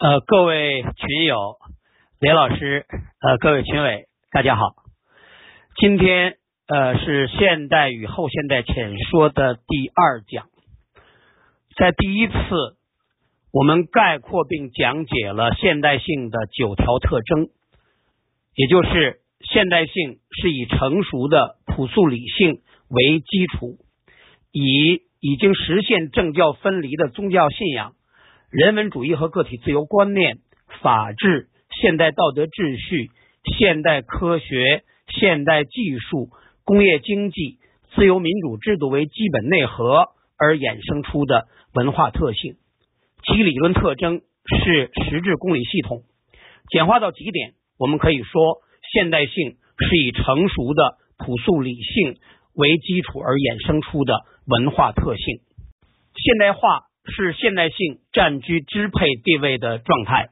[0.00, 1.58] 呃，各位群友，
[2.20, 2.86] 雷老师，
[3.20, 4.72] 呃，各位群委，大家好。
[5.76, 10.46] 今天呃是现代与后现代浅说的第二讲，
[11.76, 12.34] 在第一次
[13.52, 17.50] 我们概括并讲解了现代性的九条特征，
[18.54, 23.76] 也就是现代性是以成熟的朴素理性为基础，
[24.50, 27.92] 以已经实现政教分离的宗教信仰。
[28.50, 30.38] 人文主义和个体自由观念、
[30.82, 33.10] 法治、现代道德秩序、
[33.44, 36.30] 现代科学、现代技术、
[36.64, 37.58] 工业经济、
[37.94, 42.56] 自由民主制度为基本内核而衍生出的文化特性，
[43.22, 44.20] 其理论特征
[44.64, 46.02] 是实质公理系统。
[46.70, 48.58] 简化到极点，我们可以说，
[48.92, 52.16] 现代性是以成熟的朴素理性
[52.54, 55.38] 为基础而衍生出的文化特性。
[56.16, 56.89] 现代化。
[57.10, 60.28] 是现代性占据支配地位的状态。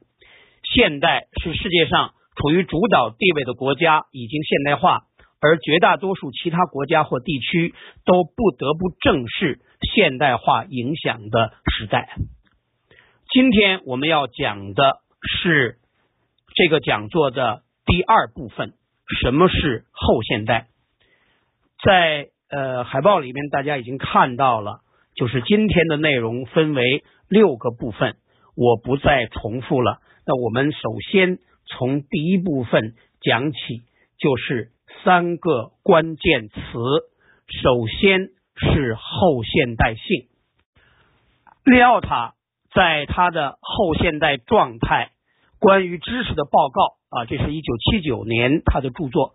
[0.63, 5.03] 现代是世界上处于主导地位的国家已经现代化，
[5.41, 7.73] 而绝大多数其他国家或地区
[8.05, 9.59] 都不得不正视
[9.93, 12.15] 现代化影响的时代。
[13.31, 15.77] 今天我们要讲的是
[16.55, 18.73] 这个讲座的第二部分：
[19.21, 20.67] 什么是后现代？
[21.83, 24.81] 在呃海报里面，大家已经看到了。
[25.15, 28.15] 就是今天的内容分为六个部分，
[28.55, 29.99] 我不再重复了。
[30.25, 30.79] 那我们首
[31.11, 33.57] 先从第一部分讲起，
[34.17, 34.71] 就是
[35.03, 36.59] 三个关键词。
[37.61, 40.27] 首先是后现代性。
[41.65, 42.35] 利奥塔
[42.73, 45.11] 在他的《后现代状态：
[45.59, 49.33] 关于知识的报告》啊，这是一九七九年他的著作，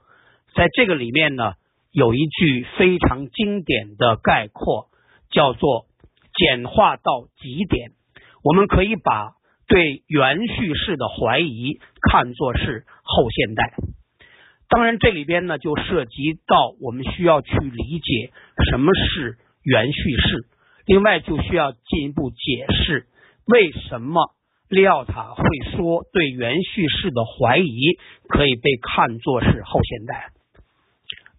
[0.54, 1.54] 在这个里面呢，
[1.90, 4.88] 有一句非常经典的概括。
[5.34, 5.86] 叫做
[6.32, 7.90] 简化到极点，
[8.44, 9.32] 我们可以把
[9.66, 13.74] 对原叙事的怀疑看作是后现代。
[14.68, 18.32] 当然，这里边呢就涉及到我们需要去理解
[18.70, 20.46] 什么是原叙事，
[20.86, 23.06] 另外就需要进一步解释
[23.46, 24.34] 为什么
[24.68, 27.98] 利奥塔会说对原叙事的怀疑
[28.28, 30.30] 可以被看作是后现代。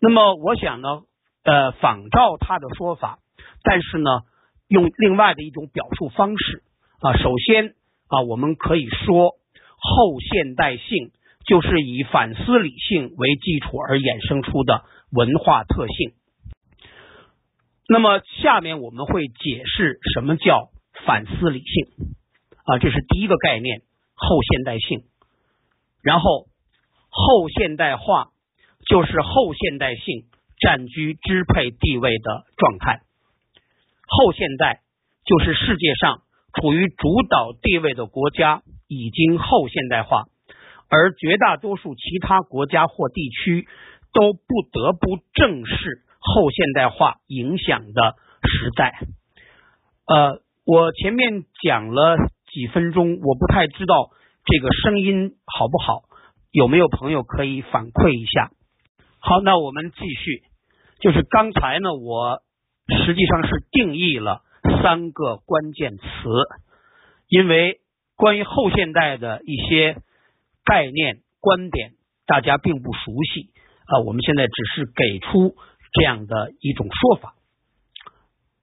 [0.01, 1.01] 那么，我想呢，
[1.43, 3.19] 呃，仿照他的说法。
[3.65, 4.09] 但是呢，
[4.69, 6.63] 用另外的一种表述方式
[7.01, 7.73] 啊，首先
[8.07, 9.31] 啊，我们可以说
[9.77, 11.11] 后现代性
[11.45, 16.13] 就是以反思理性为基础而衍生出的文化特性。
[17.87, 20.69] 那么下面我们会解释什么叫
[21.05, 21.87] 反思理性
[22.65, 23.81] 啊，这是第一个概念，
[24.15, 25.03] 后现代性。
[26.01, 26.47] 然后
[27.09, 28.29] 后现代化
[28.87, 30.25] 就是后现代性
[30.59, 33.04] 占据支配地位的状态。
[34.07, 34.81] 后现代
[35.25, 36.21] 就是世界上
[36.53, 40.25] 处于主导地位的国家已经后现代化，
[40.89, 43.67] 而绝大多数其他国家或地区
[44.13, 48.99] 都不得不正视后现代化影响的时代。
[50.05, 52.17] 呃，我前面讲了
[52.53, 54.11] 几分钟，我不太知道
[54.45, 56.03] 这个声音好不好，
[56.51, 58.51] 有没有朋友可以反馈一下？
[59.19, 60.43] 好，那我们继续，
[61.01, 62.43] 就是刚才呢，我。
[62.87, 64.43] 实际上是定义了
[64.83, 66.03] 三个关键词，
[67.27, 67.79] 因为
[68.15, 69.97] 关于后现代的一些
[70.63, 71.93] 概念观点，
[72.27, 73.49] 大家并不熟悉
[73.87, 74.01] 啊。
[74.05, 75.55] 我们现在只是给出
[75.93, 77.33] 这样的一种说法。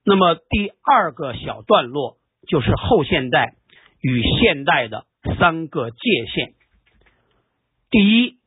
[0.05, 2.17] 那么第二个小段落
[2.47, 3.55] 就是后现代
[4.01, 5.05] 与现代的
[5.37, 5.97] 三个界
[6.33, 6.53] 限。
[7.89, 8.37] 第一，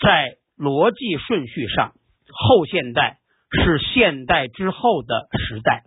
[0.00, 1.94] 在逻辑顺序上，
[2.28, 3.18] 后现代。
[3.54, 5.84] 是现代之后的时代。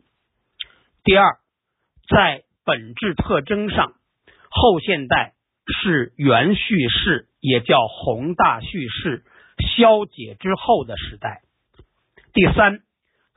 [1.04, 1.38] 第二，
[2.10, 3.94] 在本质特征上，
[4.50, 5.34] 后现代
[5.66, 9.24] 是原叙事，也叫宏大叙事
[9.60, 11.42] 消解之后的时代。
[12.34, 12.80] 第三，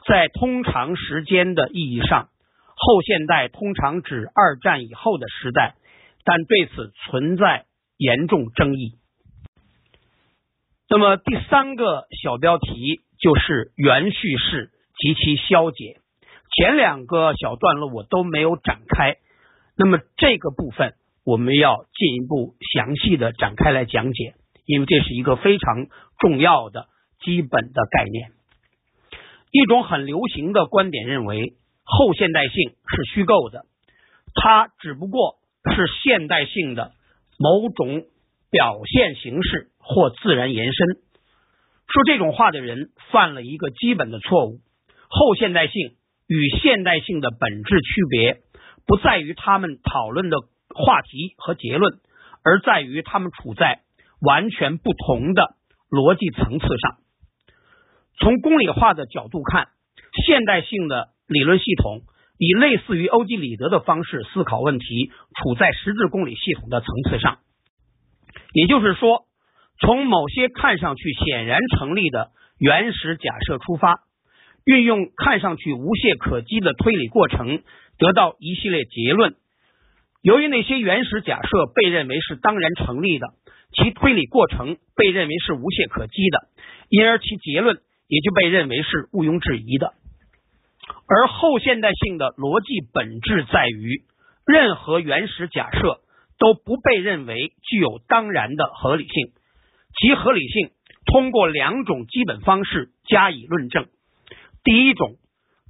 [0.06, 2.28] 在通常时间的意义上，
[2.76, 5.74] 后现代通常指二战以后的时代，
[6.24, 7.66] 但对此存在
[7.96, 8.98] 严重争议。
[10.88, 13.00] 那么第三个小标题。
[13.20, 16.00] 就是原叙事及其消解，
[16.56, 19.16] 前两个小段落我都没有展开，
[19.76, 20.94] 那么这个部分
[21.24, 24.34] 我们要进一步详细的展开来讲解，
[24.64, 25.86] 因为这是一个非常
[26.18, 26.88] 重要的
[27.22, 28.32] 基本的概念。
[29.52, 33.66] 一种很流行的观点认为，后现代性是虚构的，
[34.34, 35.34] 它只不过
[35.74, 36.92] 是现代性的
[37.38, 38.04] 某种
[38.50, 40.86] 表现形式或自然延伸。
[41.92, 44.60] 说这种话的人犯了一个基本的错误。
[45.08, 45.96] 后现代性
[46.28, 48.38] 与现代性的本质区别
[48.86, 50.36] 不在于他们讨论的
[50.72, 51.98] 话题和结论，
[52.44, 53.80] 而在于他们处在
[54.20, 55.56] 完全不同的
[55.90, 56.98] 逻辑层次上。
[58.18, 59.68] 从公理化的角度看，
[60.26, 62.02] 现代性的理论系统
[62.38, 65.10] 以类似于欧几里得的方式思考问题，
[65.42, 67.38] 处在实质公理系统的层次上。
[68.52, 69.24] 也就是说，
[69.80, 74.00] 从某些看上去显然成立的原始假设出发，
[74.64, 77.62] 运用看上去无懈可击的推理过程，
[77.98, 79.34] 得到一系列结论。
[80.22, 83.28] 由于那些原始假设被认为是当然成立的，
[83.72, 86.48] 其推理过程被认为是无懈可击的，
[86.90, 89.94] 因而其结论也就被认为是毋庸置疑的。
[91.08, 94.02] 而后现代性的逻辑本质在于，
[94.46, 96.00] 任何原始假设
[96.38, 99.32] 都不被认为具有当然的合理性，
[100.00, 100.70] 其合理性
[101.04, 103.86] 通过两种基本方式加以论证。
[104.64, 105.16] 第一种。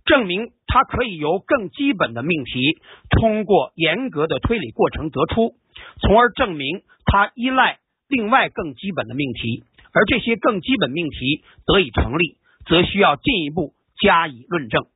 [0.07, 2.81] 证明它可以由更基本的命题
[3.11, 5.55] 通过严格的推理过程得出，
[6.01, 7.79] 从而证明它依赖
[8.09, 9.63] 另外更基本的命题，
[9.93, 14.87] 而这些更基本命题得以成立，则需要进一步加以论证。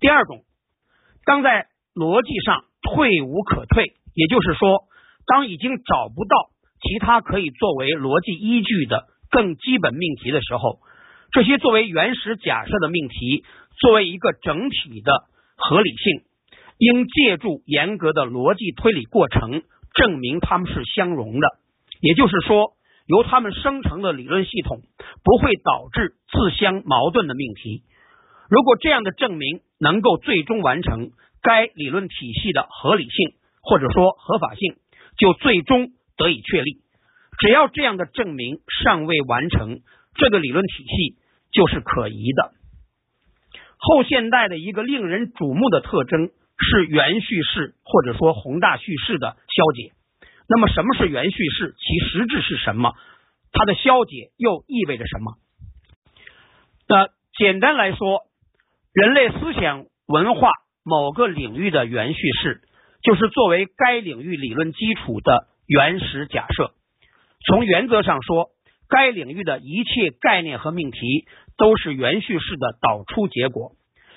[0.00, 0.42] 第二种，
[1.24, 4.84] 当在逻辑上退无可退，也就是说，
[5.26, 6.50] 当已经找不到
[6.82, 10.80] 其他可以作为逻辑依据的更基本命题的时候，
[11.32, 13.44] 这些作为原始假设的命题。
[13.78, 15.10] 作为一个整体的
[15.56, 16.20] 合理性，
[16.76, 19.62] 应借助严格的逻辑推理过程
[19.94, 21.48] 证明它们是相容的。
[22.02, 22.72] 也就是说，
[23.06, 24.82] 由它们生成的理论系统
[25.24, 27.84] 不会导致自相矛盾的命题。
[28.50, 34.74] 如果这样的证明能够最终完成，该理论体系的合理性或者说合法性
[35.16, 35.88] 就最终
[36.20, 36.82] 得以确立。
[37.38, 39.80] 只要这样的证明尚未完成，
[40.14, 41.16] 这个理论体系
[41.50, 42.52] 就是可疑的。
[43.78, 46.28] 后现代的一个令人瞩目的特征
[46.58, 49.92] 是原叙事或者说宏大叙事的消解。
[50.46, 51.74] 那么，什么是原叙事？
[51.78, 52.92] 其实质是什么？
[53.52, 55.38] 它的消解又意味着什么？
[56.86, 57.08] 那
[57.38, 58.20] 简单来说，
[58.92, 60.50] 人类思想文化
[60.84, 62.60] 某个领域的原叙事，
[63.02, 66.72] 就是作为该领域理论基础的原始假设。
[67.46, 68.50] 从原则上说，
[68.88, 70.98] 该领域的一切概念和命题。
[71.60, 73.72] 都是原叙事的导出结果。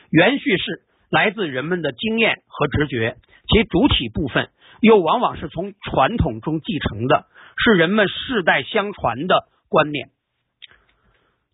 [0.10, 3.18] 原叙事来自人们的经验和直觉，
[3.50, 7.26] 其主体部分又往往是从传统中继承的，
[7.58, 10.08] 是人们世代相传的观念。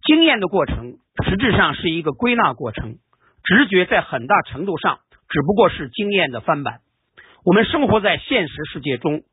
[0.03, 2.99] 经验的过程实质上是一个归纳过程，
[3.43, 6.81] 直觉在很大程度上只不过是经验的翻版。
[7.43, 9.23] 我们生活在现实世界中，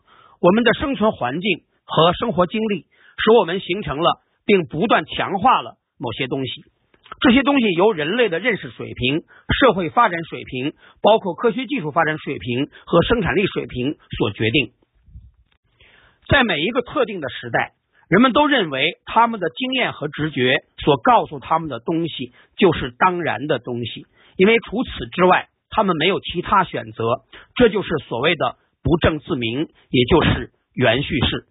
[0.41, 2.87] 我们的生存环境和生活经历
[3.19, 5.77] 使我们形成了并不断强化了。
[5.99, 6.63] 某些东西，
[7.21, 9.23] 这些东西由人类的认识水平、
[9.59, 14.73] 社会发展水平，包括科学技术发展水平和生产力水平所决定。
[16.29, 17.73] 在每一个特定的时代，
[18.11, 24.05] 人们都认为他们的经验和直觉所告诉他们的东西就是当然的东西，
[24.37, 27.05] 因为除此之外，他们没有其他选择。
[27.55, 28.57] 这就是所谓的
[28.87, 31.47] 不证自明，也就是原叙事。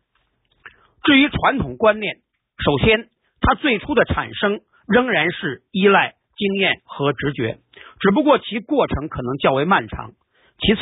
[1.03, 2.15] 至于传统观念，
[2.63, 3.09] 首先。
[3.41, 7.59] 它最初的产生仍然是依赖经验和直觉，
[7.99, 10.13] 只不过其过程可能较为漫长。
[10.57, 10.81] 其次，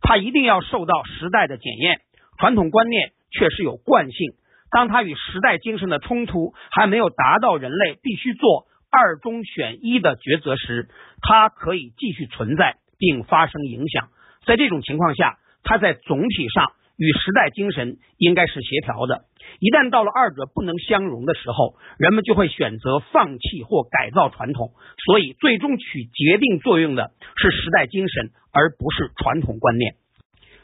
[0.00, 2.02] 它一定要受到时代的检验。
[2.38, 4.34] 传统观念确实有惯性，
[4.70, 10.88] 当它与时代精神的冲突还没有达到人类必须做二中选一的抉择时，
[11.20, 14.10] 它可以继续存在并发生影响。
[14.46, 19.24] 在这种情况下，它在总体上与时代精神应该是协调的。
[19.58, 24.72] 一旦到了二者不能相容的时候，人们就会选择放弃或改造传统。
[25.04, 29.94] 所以，最终起决定作用的是时代精神，而不是传统观念。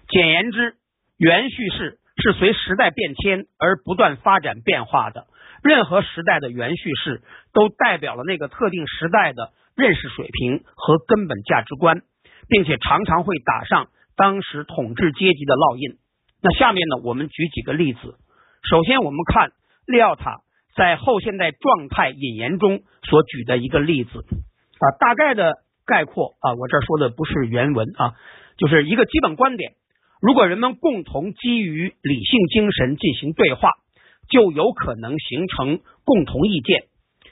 [0.09, 0.75] 简言之，
[1.19, 5.27] 原叙事是随时代变迁而不断发展变化的。
[5.63, 12.01] 任何时代的原叙事都代表了那个特定时代的认识水平和根本价值观，
[12.49, 13.89] 并且常常会打上
[14.21, 15.97] 当时统治阶级的烙印。
[16.43, 18.01] 那下面呢，我们举几个例子。
[18.69, 19.53] 首先，我们看
[19.87, 20.41] 利奥塔
[20.77, 25.55] 在后现代状态引言中所举的一个例子啊，大概的
[25.87, 28.13] 概括啊，我这儿说的不是原文啊，
[28.59, 29.73] 就是一个基本观点：
[30.21, 33.71] 如果人们共同基于理性精神进行对话，
[34.29, 36.83] 就有可能形成共同意见。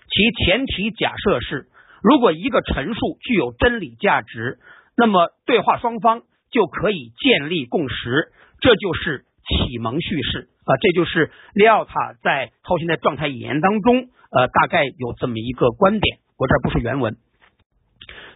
[0.08, 1.68] 其前提假设是，
[2.02, 4.58] 如果一个陈述具有真理价值，
[4.96, 8.32] 那么对话双方就可以建立共识。
[8.60, 10.48] 这就是启蒙叙事。
[10.64, 16.18] 啊，这就是利奥塔在后现代状态语言当中，呃，大概有这么一个观点。
[16.36, 17.16] 我这不是原文，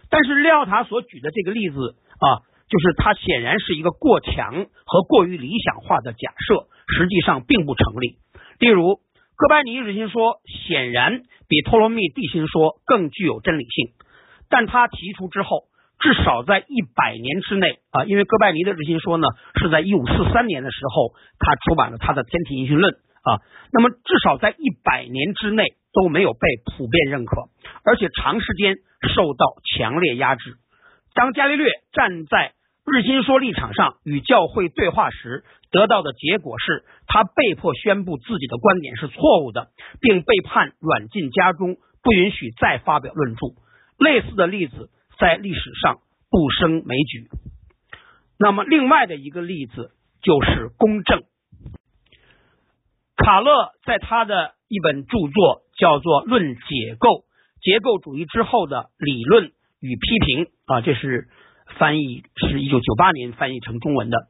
[0.09, 1.77] 但是利奥塔所举的这个例子
[2.19, 6.67] 啊，就是它显然是一个过强和过于理想化的假设，
[6.97, 8.17] 实际上并不成立。
[8.59, 8.95] 例如，
[9.37, 13.93] 哥白尼日心说显然比托勒密地心说更具有真理性，
[14.49, 15.65] 但他提出之后，
[16.03, 22.93] 至少在一百年之内啊，因为哥白尼的日心说呢是在一五四三年的时候他出版了他的天体音讯论
[23.23, 23.39] 啊，
[23.71, 27.43] 那么至少在一百年之内都没有被普遍认可，
[27.85, 28.75] 而且长时间
[29.15, 30.55] 受到强烈压制。
[31.13, 32.51] 当伽利略站在
[32.85, 39.69] 日心说立场上与教会对话时，得到的结果是他被迫宣布自己的观点是错误的，
[40.01, 43.47] 并被判软禁家中，不允许再发表论著。
[43.97, 44.89] 类似的例子
[45.19, 47.27] 在历史上不胜枚举。
[48.37, 49.91] 那么，另外的一个例子
[50.21, 51.23] 就是公正。
[53.15, 57.25] 卡勒在他的一本著作叫做《论解构：
[57.61, 61.29] 结构主义之后的理论与批评》啊，这是。
[61.79, 64.27] 翻译是一九九八年翻译成中文的。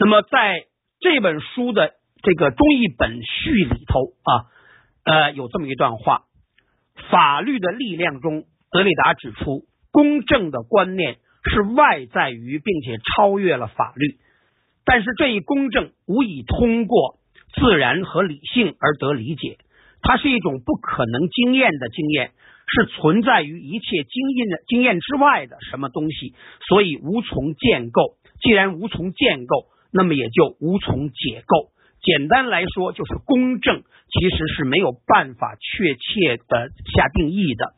[0.00, 0.66] 那么在
[0.98, 4.50] 这本书的这个中译本序里头啊，
[5.04, 6.24] 呃，有这么一段话：
[7.08, 14.18] 法律的力量中，德里达指出，公正的观念是外在于并且超越了法律，
[14.84, 17.16] 但是这一公正无以通过
[17.54, 19.56] 自然和理性而得理解，
[20.02, 22.32] 它是一种不可能经验的经验。
[22.68, 26.34] 是存在于一切经验的经验之外的什么东西，
[26.68, 28.16] 所以无从建构。
[28.42, 31.70] 既然无从建构，那么也就无从解构。
[32.02, 37.74] 简单来说，就是公正其实是没有办法确切的下定义的。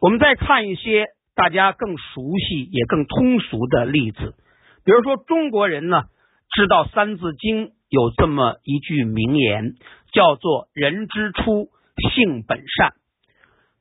[0.00, 4.34] 我们再看一些大家更熟悉也更通俗的例子，
[4.84, 6.04] 比如说中国人呢
[6.54, 9.74] 知道《三字经》有这么一句名言，
[10.12, 11.68] 叫做“人之初，
[12.14, 12.94] 性本善”。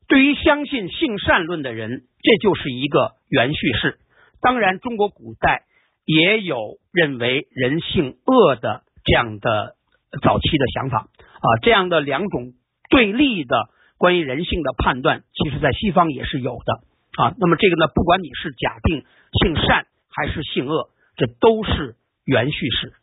[0.09, 3.99] 对于相信性善论的人，这就是一个原叙事。
[4.41, 5.63] 当然，中国古代
[6.05, 9.75] 也有认为人性恶的这样的
[10.21, 12.53] 早期的想法啊，这样的两种
[12.89, 13.69] 对立的
[14.00, 16.82] 关于人性的判断，其实在西方也是有的
[17.22, 17.36] 啊。
[17.38, 19.03] 那么这个呢，不管你是假定
[19.34, 22.94] 性善还是性恶，这都是原叙事。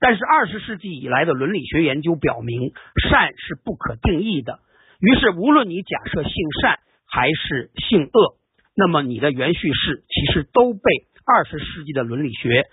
[0.00, 2.72] 但是二十世纪以来的伦理学研究表明，
[3.10, 4.60] 善是不可定义的。
[5.00, 8.36] 于是，无论你假设性善还是性恶，
[8.76, 10.80] 那么你的原叙事其实都被
[11.26, 12.66] 二十世纪的伦理学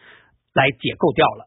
[0.53, 1.45] 来解构掉了。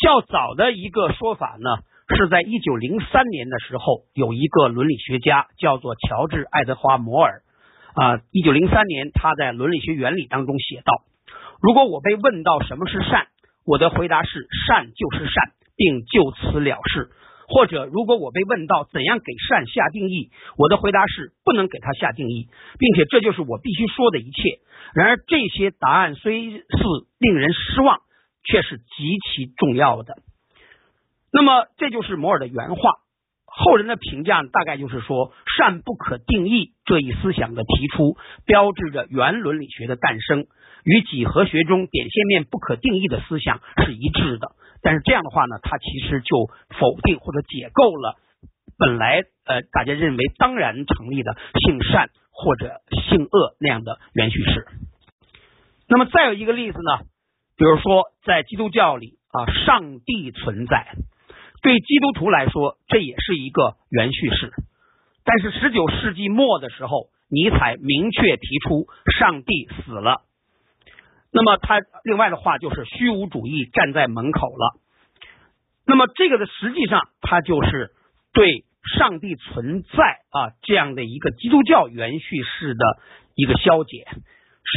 [0.00, 1.70] 较早的一个说法呢，
[2.16, 7.42] 是在一九零三年的时候，有一个伦理学家叫做乔治·爱德华·摩尔
[7.94, 11.04] 啊，一九零三年他在《伦理学原理》当中写道
[11.60, 13.28] ：“如果我被问到什么是善，
[13.66, 17.10] 我的回答是善就是善，并就此了事。”
[17.50, 22.46] 或者，如果我被问到怎样给善下定义，我的回答是不能给他下定义，
[22.78, 24.60] 并且这就是我必须说的一切。
[24.94, 26.60] 然而，这些答案虽是
[27.18, 28.00] 令人失望，
[28.44, 28.84] 却是极
[29.32, 30.14] 其重要的。
[31.32, 32.90] 那么，这就是摩尔的原话。
[33.44, 38.16] 后人的评价大概就是说，善不可定义这一思想的提出，
[38.46, 40.46] 标志着原伦理学的诞生，
[40.84, 44.52] 与几何学中点线面不可定义的思想是一致的。
[44.80, 46.46] 但是这样的话呢，它其实就
[46.78, 48.16] 否定或者解构了
[48.78, 54.66] 本来呃大家认为当然成立的性善或者性恶那样的原叙事。
[55.88, 57.06] 那么再有一个例子呢，
[57.56, 60.94] 比如说在基督教里啊，上帝存在，
[61.62, 64.52] 对基督徒来说这也是一个原叙事。
[65.24, 68.86] 但是十九世纪末的时候，尼采明确提出
[69.18, 70.22] 上帝死了。
[71.30, 74.80] 那么他另外的话就是虚无主义站在门口了。
[75.86, 77.90] 那么这个的实际上，它就是
[78.32, 78.64] 对
[78.98, 82.84] 上帝存在啊这样的一个基督教原叙事的
[83.34, 84.06] 一个消解，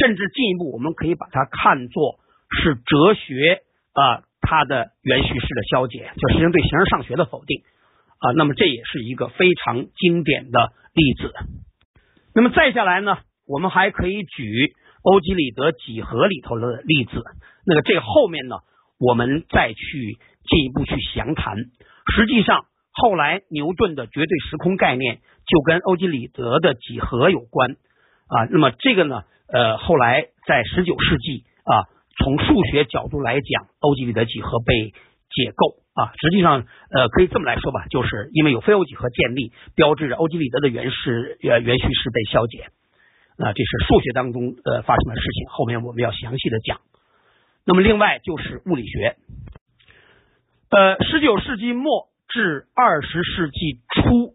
[0.00, 2.18] 甚至进一步我们可以把它看作
[2.50, 3.62] 是哲学
[3.92, 7.62] 啊它的原叙事的消解，就实际上对形而上学的否定
[8.18, 8.32] 啊。
[8.36, 11.32] 那么这也是一个非常经典的例子。
[12.34, 14.74] 那么再下来呢，我们还可以举。
[15.04, 17.24] 欧几里得几何里头的例子，
[17.66, 18.54] 那个这后面呢，
[19.00, 20.16] 我们再去
[20.48, 21.56] 进一步去详谈。
[22.14, 27.72] 实际上，后来牛顿的绝对时空概念就跟欧几里得的几何有关
[28.28, 28.46] 啊。
[28.52, 34.92] 那么这个呢，呃，后来在十九世纪啊，从数学角度来讲，欧几里得几何被
[35.30, 36.12] 解构啊。
[36.20, 42.68] 实际上，呃，可以这么来说吧，就是因为有非欧几何建立，标志着欧几里得的原式呃原叙事被消解。
[43.38, 46.80] 啊，这是数学当中呃发生的事情，后面我们要详细的讲。
[47.64, 49.16] 那么另外就是物理学，
[50.70, 54.34] 呃，十九世纪末至二十世纪初，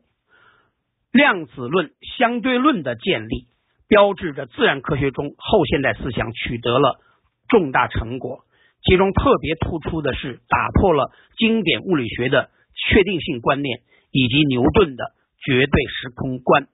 [1.11, 3.45] 量子论、相对论的建立，
[3.87, 6.99] 标志着自然科学中后现代思想取得了
[7.49, 8.43] 重大成果。
[8.83, 13.79] 其中特别突出的是打破了经典物理学的确定性观念，
[14.11, 15.11] 以及牛顿的
[15.43, 16.67] 绝对时空观。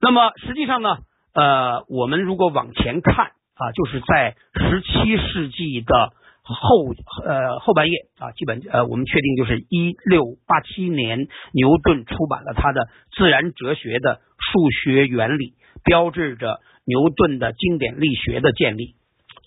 [0.00, 0.98] 那么实际上呢，
[1.32, 6.12] 呃，我们如果往前看啊，就是在十七世纪的
[6.42, 12.80] 后呃后半叶啊，基本呃我们确定就是一六八七年，牛顿出版了他的
[13.16, 15.50] 《自然哲学的数学原理》，
[15.84, 18.96] 标志着牛顿的经典力学的建立。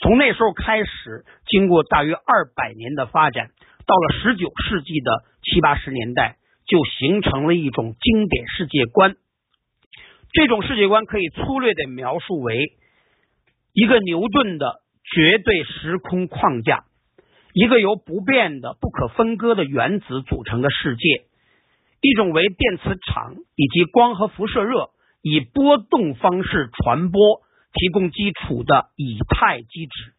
[0.04, 3.52] 从那时候开始，经过大约二百年的发展，
[3.88, 6.36] 到了十九世纪的七八十年代，
[6.68, 9.16] 就形成了一种经典世界观。
[10.34, 12.74] 这种世界观可以粗略的描述为
[13.72, 16.84] 一个牛顿的绝对时空框架，
[17.54, 21.28] 一个由不变的、不可分割的原子组成的世界，
[22.02, 24.90] 一种为电磁场以及光和辐射热
[25.22, 27.43] 以波动方式传播
[27.74, 30.14] 提供基础的以太机制。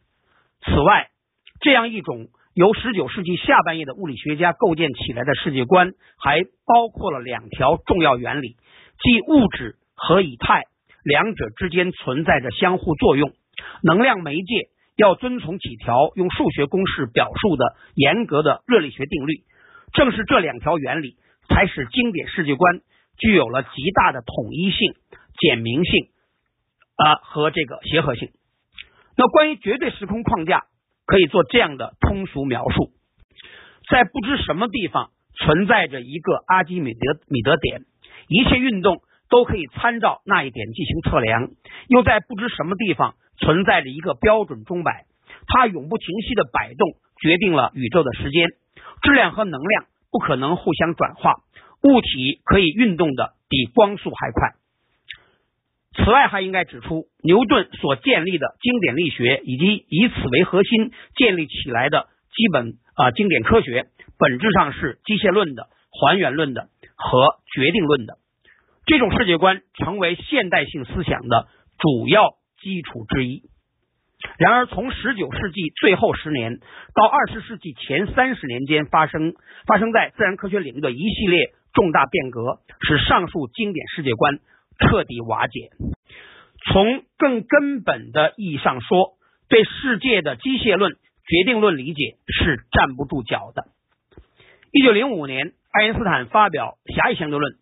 [0.65, 1.09] 此外，
[1.61, 8.57] 这样一种由十九世纪下半叶的物理学家构建起来的世界观，还包括了两条重要原理，
[9.03, 9.77] 即物质。
[9.97, 10.65] 和以太
[11.05, 13.33] 两者之间存在着相互作用，
[13.85, 19.45] 能量媒介要遵从几条用数学公式表述的严格的热力学定律。
[19.93, 21.15] 正是这两条原理，
[21.49, 22.81] 才使经典世界观
[23.17, 24.95] 具有了极大的统一性、
[25.39, 26.09] 简明性
[26.97, 28.31] 啊和这个协和性。
[29.17, 30.65] 那关于绝对时空框架，
[31.07, 32.91] 可以做这样的通俗描述：
[33.91, 37.83] 在不知什么地方存在着一个阿基米德米德点，
[38.29, 39.03] 一切运动。
[39.31, 41.49] 都可以参照那一点进行测量，
[41.89, 45.07] 又在不知什么地方存在着一个标准钟摆，
[45.49, 48.51] 它永不停息的摆动，决定了宇宙的时间、
[49.03, 51.37] 质量和能量不可能互相转化，
[51.83, 54.53] 物体可以运动的比光速还快。
[55.97, 63.87] 此外，还应该指出，牛顿所建立的经典力学以及以此为核心建立起来的基本啊经典科学，
[64.19, 68.19] 本质上是机械论的、还原论的和决定论的。
[68.87, 71.47] 这种世界观成为现代性思想的
[71.79, 73.43] 主要基础之一。
[74.39, 76.59] 然而，从十九世纪最后十年
[76.95, 79.35] 到二十世纪前三十年间，发生
[79.67, 84.39] 发生在自然科学领域的一系列重大变革，使上述经典世界观
[84.79, 85.71] 彻底瓦解。
[86.67, 89.15] 从更根本的意义上说，
[89.49, 93.65] 对世界的机械论、决定论理解是站不住脚的。
[94.73, 97.55] 一九零五年，爱因斯坦发表狭义相对论。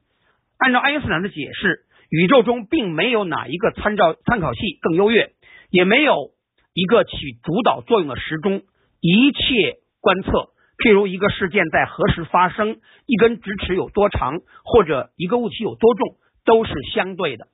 [0.56, 5.32] 按照爱因斯坦的解释，宇宙中并没有哪一个参照参考系更优越，
[5.70, 6.30] 也没有
[6.72, 7.10] 一个起
[7.42, 8.62] 主导作用的时钟。
[9.00, 17.46] 一切观测，譬如一个事件在何时发生，一根直尺有多长，或者一个物体有多重，都是相对的。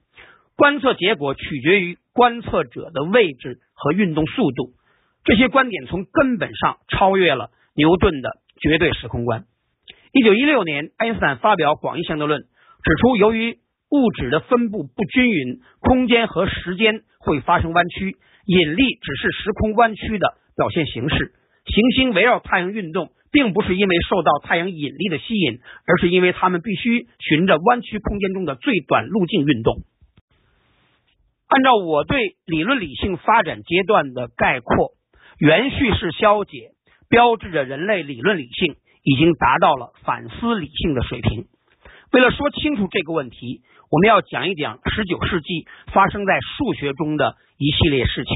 [0.57, 4.71] 观测结果取决于观测者的位置和运动速度。
[5.25, 9.45] 这些观点从根本上超越了牛顿的绝对时空观。
[10.13, 12.41] 一九一六年，爱因斯坦发表广义相对论。
[12.41, 13.59] 指出，由于
[13.91, 21.35] 物质的分布不均匀，空间和时间会发生弯曲，引力只是时空弯曲的表现形式。
[21.67, 29.83] 行星围绕太阳运动，并不是因为受到太阳引力的吸引，而是因为它们必须循着弯曲空间中的最短路径运动。
[31.49, 34.93] 按照我对理论理性发展阶段的概括，
[35.39, 36.73] 原叙事消解
[37.09, 41.47] 标志着人类理论理性已经达到了反思理性的水平。
[42.13, 48.35] 为了说清楚这个问题，我们要讲一讲十九世纪发生在数学中的一系列事情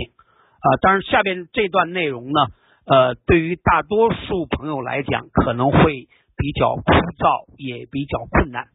[0.60, 0.66] 啊。
[0.80, 2.40] 当然，下边这段内容呢，
[2.86, 8.66] 呃，对于大多数朋友来讲可能会比较枯燥，也比较困难。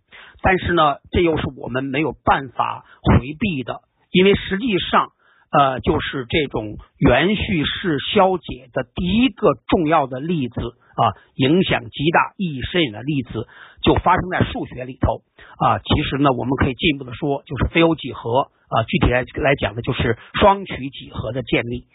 [0.42, 5.12] 但是呢，这又是我们没有办法回避的，因为实际上，
[5.52, 10.62] 呃，就是这种原叙事消解的第一个重要的例子。
[10.98, 13.48] 啊，影响极大、意义深远的例子
[13.84, 15.22] 就发生在数学里头
[15.60, 15.78] 啊。
[15.78, 18.82] 其实呢，我们可以进一步的说，就是非欧几何啊。
[18.82, 21.86] 具体来来讲呢，就是双曲几何的建立，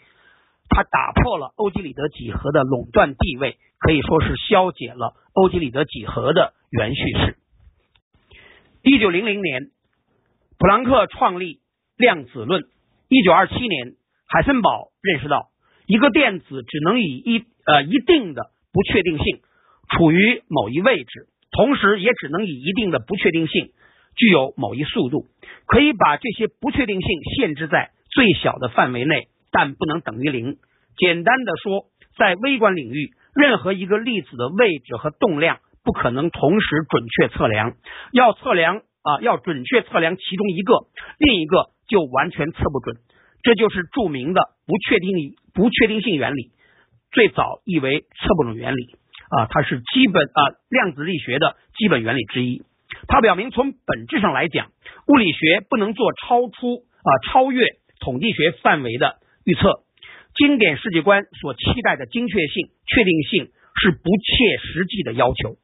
[0.69, 7.37] 它打破了欧几里得几何的垄断地位，可以说是消解了欧几里得几何的原叙事。
[8.81, 9.71] 一九零零年，
[10.57, 11.59] 普朗克创立
[11.97, 12.63] 量子论。
[13.07, 13.93] 一九二七年，
[14.27, 15.49] 海森堡认识到，
[15.85, 19.41] 一个电子只能以一呃一定的不确定性
[19.89, 23.71] 处于某一位置，同时也只能以一定的不确定性
[24.15, 25.27] 具有某一速度。
[25.67, 30.57] 可以把这些不确定性限制在最小的范围内，但不能等于零。
[30.97, 31.85] 简单的说，
[32.17, 37.73] 在微观领域，任何一个粒子的位置和动量不可能同时准确测量。
[38.11, 40.73] 要测量啊，要准确测量其中一个，
[41.19, 42.97] 另一个就完全测不准。
[43.43, 46.51] 这就是著名的不确定不确定性原理，
[47.11, 48.95] 最早译为测不准原理
[49.29, 52.63] 啊，它是基本啊量子力学的基本原理之一。
[53.07, 54.67] 它表明从本质上来讲，
[55.07, 57.65] 物理学不能做超出啊超越
[57.99, 59.83] 统计学范围的预测。
[60.35, 65.57] 经典世界观所期待的精确性、确定性是不切实际的要求。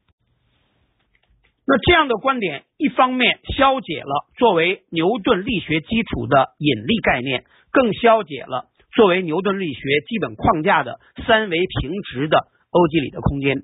[1.66, 13.62] 那这样的观点，一方面消解了作为牛顿力学基础的引力概念，更消解了作为牛顿力学基本框架的三维平直的欧几里得空间。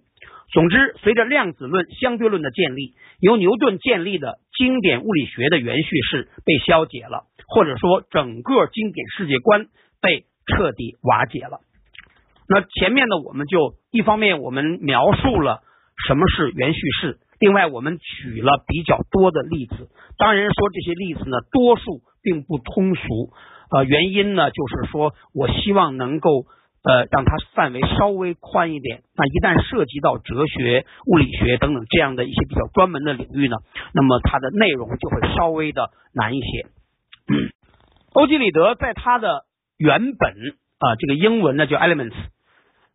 [0.52, 9.66] 总之，随着量子论、相对论的建立，由牛顿建立的经典物理学的原叙事被消解了，或者说整个经典世界观
[10.06, 10.24] 被。
[10.48, 11.58] 彻底瓦解了。
[12.48, 15.58] 那前面呢，我们就一方面我们描述了
[16.06, 19.90] 什么是原叙事，另外我们举了比较多的例子。
[20.16, 23.32] 当然说这些例子呢，多数并不通俗。
[23.72, 26.46] 呃，原因呢，就是说我希望能够
[26.84, 29.02] 呃让它范围稍微宽一点。
[29.16, 33.56] 那一旦涉及到哲学、物理学等等这样的一些比较专门的领域呢，
[33.92, 36.66] 那么它的内容就会稍微的难一些。
[38.14, 39.42] 欧几里得在他的
[39.78, 40.32] 原本
[40.78, 42.14] 啊，这个英文呢叫 Elements，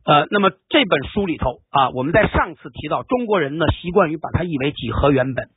[0.04, 5.50] 呃，那么这本书里头啊，我们在上次提到中国人呢习惯于把它译为几何原本。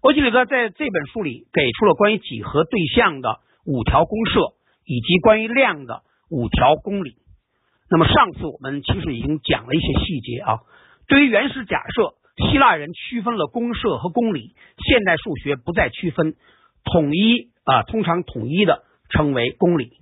[0.00, 7.14] 欧几里得在这本书里给出了关于几何对象的五条公设，以及关于量的五条公理。
[7.90, 10.60] 那么上次我们其实已经讲了一些细节啊。
[11.08, 12.14] 对于原始假设，
[12.50, 16.34] 希腊人区分了公设和公理，现代数学不再区分，
[16.84, 19.92] 统一啊，通常统一的称为公理。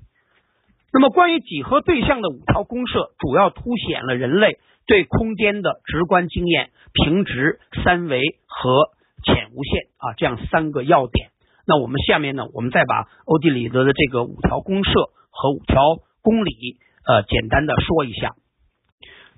[0.95, 8.91] 那么，关于几何对象的五条公设，主要凸显了人类对空间的直观经验：平直、三维和
[9.25, 11.31] 浅无限啊，这样三个要点。
[11.67, 14.93] 那我们下面呢，我们再把欧几里得的这个五条公设
[15.31, 15.83] 和五条
[16.23, 16.79] 公理，
[17.09, 18.31] 呃，简单的说一下。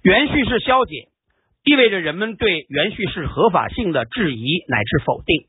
[0.03, 1.09] 原叙事消解
[1.64, 5.47] 意味着人们对原叙事合法性的质疑乃至否定，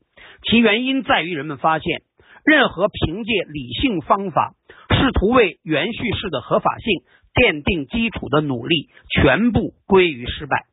[0.48, 2.00] 其原因在于人们发现，
[2.46, 4.54] 任何凭借理性方法。
[4.98, 7.02] 试图为原叙事的合法性
[7.34, 10.66] 奠定基础的努力，全部归于失败。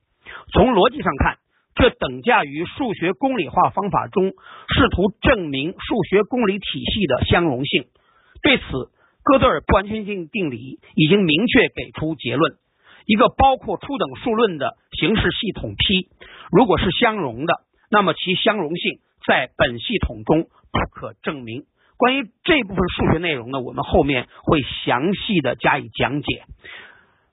[0.52, 1.38] 从逻辑上看，
[1.76, 4.32] 这等价于数学公理化方法中
[4.74, 7.86] 试图证明数学公理体系的相容性。
[8.42, 8.64] 对此，
[9.24, 12.54] 哥德尔不完全性定理已经明确给出结论：
[13.06, 16.10] 一个包括初等数论的形式系统 P，
[16.52, 17.54] 如果是相容的，
[17.92, 21.64] 那么其相容性在本系统中不可证明。
[21.98, 26.44] 关于这部分数学内容呢，我们后面会详细的加以讲解。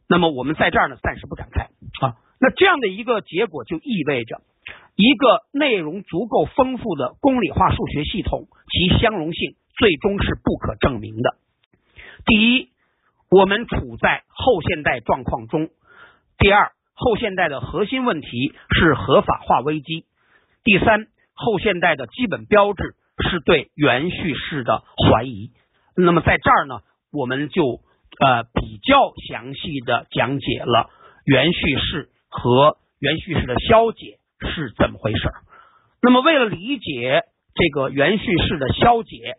[0.08, 1.64] 那么我们在这儿呢，暂时不展开
[2.06, 2.16] 啊。
[2.40, 4.40] 那这样的一个结果就意味着，
[4.94, 11.36] 一个内容足够丰富的公理化数学系统，其相容性最终是不可证明的。
[12.24, 12.68] 第一，
[13.30, 15.68] 我们处在后现代状况中；
[16.38, 20.04] 第二，后现代的核心问题是合法化危机；
[20.62, 22.94] 第三，后现代的基本标志。
[23.18, 25.50] 是对原叙事的怀疑。
[25.94, 26.80] 那么在这儿呢，
[27.12, 27.62] 我们就
[28.18, 30.88] 呃比较详细的讲解了
[31.26, 35.20] 原叙事和原叙事的消解是怎么回事。
[36.00, 37.22] 那么为了理解
[37.54, 39.34] 这个原叙事的消解，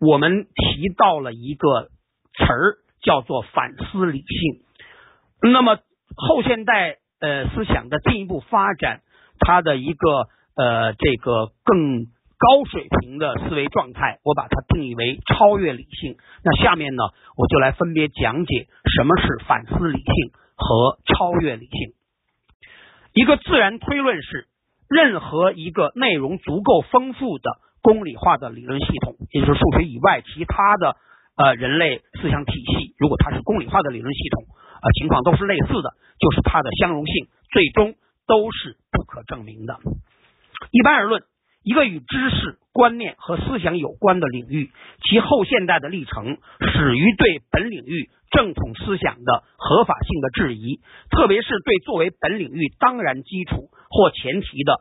[0.00, 1.88] 我们提到了一个
[2.36, 5.50] 词儿，叫做反思理性。
[5.52, 5.80] 那么
[6.16, 9.00] 后现代呃思想的进一步发展，
[9.40, 12.06] 它的一个呃这个更。
[12.38, 16.16] 高水平的思维状态，我把它定义为超越理性。
[16.44, 17.02] 那下面呢，
[17.36, 21.94] 我就来分别讲解什么是反思理性和超越理性。
[23.12, 24.46] 一个自然推论是，
[24.88, 27.50] 任何一个内容足够丰富的
[27.82, 30.96] 公理化的理论系统，也就是数学以外其他的
[31.36, 34.44] 呃人类思想体系，如果它是公理化的理论系统，
[34.80, 37.96] 呃情况都是类似的，就是它的相容性最终
[38.28, 39.80] 都是不可证明的。
[40.70, 41.24] 一般而论。
[41.62, 44.70] 一个与知识、观念和思想有关的领域，
[45.02, 54.80] 其后现代的历程始于对本领域正统思想的合法性的质疑，特别是对作为本领域当然基础或前提的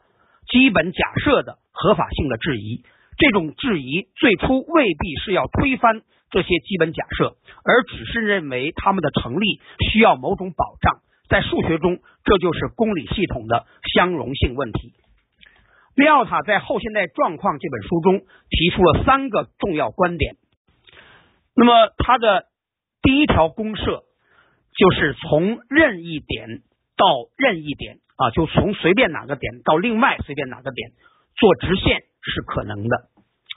[0.49, 2.83] 基本假设的合法性的质疑。
[3.17, 7.35] 这种质疑最初未必是要推翻这些基本假设，
[7.65, 9.59] 而只是认为他们的成立
[9.91, 11.01] 需要某种保障。
[11.27, 14.93] 在数学中，这就是公理系统的相容性问题。
[15.97, 18.19] 利奥塔在《后现代状况》这本书中
[18.51, 20.35] 提出了三个重要观点。
[21.55, 22.45] 那么，他的
[23.01, 24.03] 第一条公设
[24.77, 26.61] 就是从任意点
[26.95, 27.05] 到
[27.35, 30.91] 任意点啊，就从随便哪个点到另外随便哪个点
[31.35, 33.09] 做直线是可能的。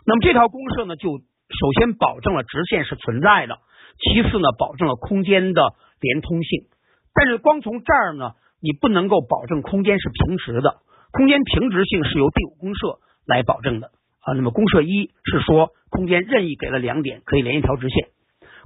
[0.06, 3.58] 那么，这条公设呢，就首先保证了直线是存在的，
[3.98, 6.62] 其次呢，保证了空间的连通性。
[7.12, 10.78] 但是光从这儿呢，你不能够保证空间是平直的。
[11.12, 13.88] 空间平直性是由第五公设来保证的
[14.20, 14.32] 啊。
[14.34, 18.08] 那么公设一是说空间任意给了两点可以连一条直线，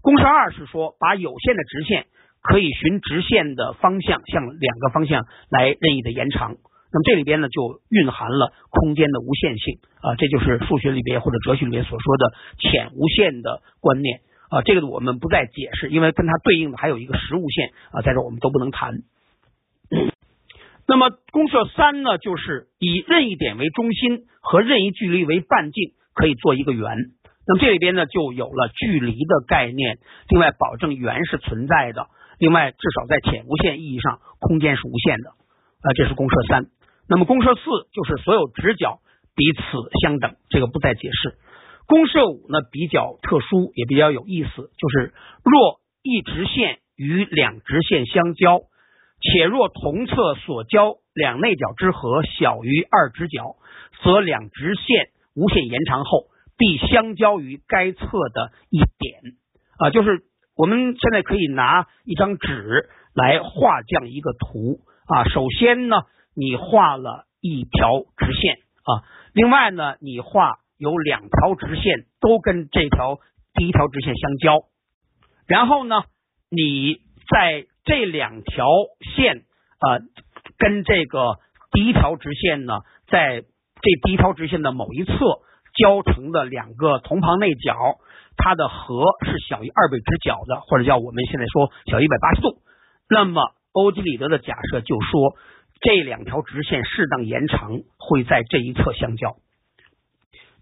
[0.03, 2.07] 公设二是说把有限的直线
[2.43, 6.57] 可以循直线的方向向两个方向来任意的延长。
[6.93, 14.63] 那么这里边呢就蕴含了空间的无限性啊，这就是数学里边或者哲学里边所说的浅无限的观念啊。
[14.63, 19.03] 这个我们不再解释，因为跟它对应的还有一个实物线啊，在这我们都不能谈。
[20.87, 26.85] 那么公设三呢，就是以任意点为中心和任意距离为半径，可以做一个圆。
[27.47, 29.99] 那么这里边呢，就有了距离的概念。
[30.29, 32.07] 另外，保证圆是存在的。
[32.39, 35.31] 另外，至少在浅无限意义上，空间是无限的。
[35.31, 36.67] 啊，这是公设三。
[37.09, 37.61] 那么公设四
[37.93, 39.01] 就是所有直角
[39.35, 39.63] 彼此
[40.03, 41.35] 相等，这个不再解释。
[41.87, 45.13] 公设五呢比较特殊，也比较有意思，就是
[45.45, 48.61] 若一直线与两直线相交。
[49.25, 53.57] 且若同侧所交两内角之和小于二直角，
[54.03, 56.27] 则两直线无限延长后，
[56.59, 59.23] 必相交于该侧的一点。
[59.79, 60.25] 啊，就是
[60.57, 65.25] 我们现在可以拿一张纸来画这样一个图啊。
[65.25, 65.97] 首先呢，
[66.37, 73.19] 你画了一条直线啊，另外呢，你画有两条直线都跟这条
[73.55, 74.65] 第一条直线相交，
[75.47, 76.05] 然后呢，
[76.51, 78.67] 你在这两条
[79.15, 79.45] 线
[79.79, 80.01] 啊，
[80.57, 81.37] 跟这个
[81.71, 85.13] 第一条直线呢，在这第一条直线的某一侧
[85.77, 87.77] 交成的两个同旁内角，
[88.39, 92.57] 它的和是小于二倍直角的，或者叫我们现在说小于一百八十度。
[93.11, 93.43] 那么
[93.73, 95.37] 欧几里得的假设就说，
[95.83, 99.37] 这两条直线适当延长会在这一侧相交。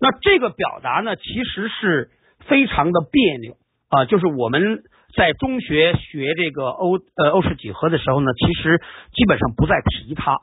[0.00, 3.56] 那这个表达呢，其实是非常的别扭
[3.88, 4.82] 啊，就是我们。
[5.16, 8.80] 在中学学这个欧呃欧式几何的时候呢，其实
[9.12, 10.38] 基本上不再提它。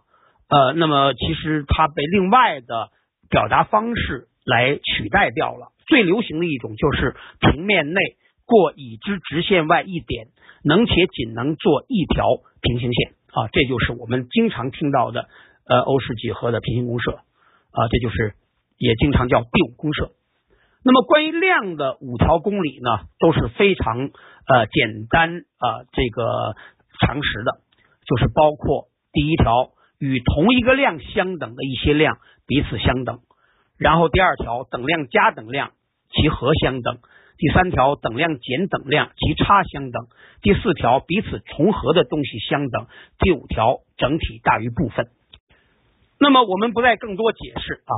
[0.50, 2.90] 呃，那么其实它被另外的
[3.30, 5.68] 表达方式来取代掉了。
[5.88, 8.02] 最流行的一种就是平面内
[8.46, 10.28] 过已知直线外一点，
[10.64, 12.26] 能且仅能做一条
[12.62, 15.28] 平行线啊，这就是我们经常听到的
[15.68, 18.34] 呃欧式几何的平行公设啊，这就是
[18.78, 20.12] 也经常叫第五公设。
[20.90, 24.10] 那么关于量的五条公理呢，都是非常
[24.48, 26.56] 呃简单啊这个
[27.00, 27.62] 常识的，
[28.08, 33.20] 就是包括第一条与同一个量相等的一些量彼此相等，
[33.78, 35.74] 然后第二条等量加等量
[36.10, 36.98] 其和相等，
[37.38, 40.08] 第三条等量减等量其差相等，
[40.42, 42.88] 第四条彼此重合的东西相等，
[43.20, 45.06] 第五条整体大于部分。
[46.20, 47.94] 那么我们不再更多解释啊，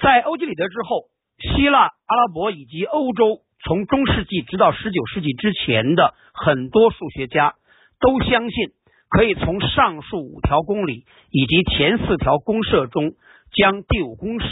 [0.00, 1.08] 在欧几里得之后。
[1.38, 7.54] 希腊、阿拉伯以及欧洲，从中世纪直到十九世纪之前的很多数学家
[8.00, 8.70] 都相信，
[9.10, 13.12] 可以从上述五条公理以及前四条公设中，
[13.52, 14.46] 将第五公设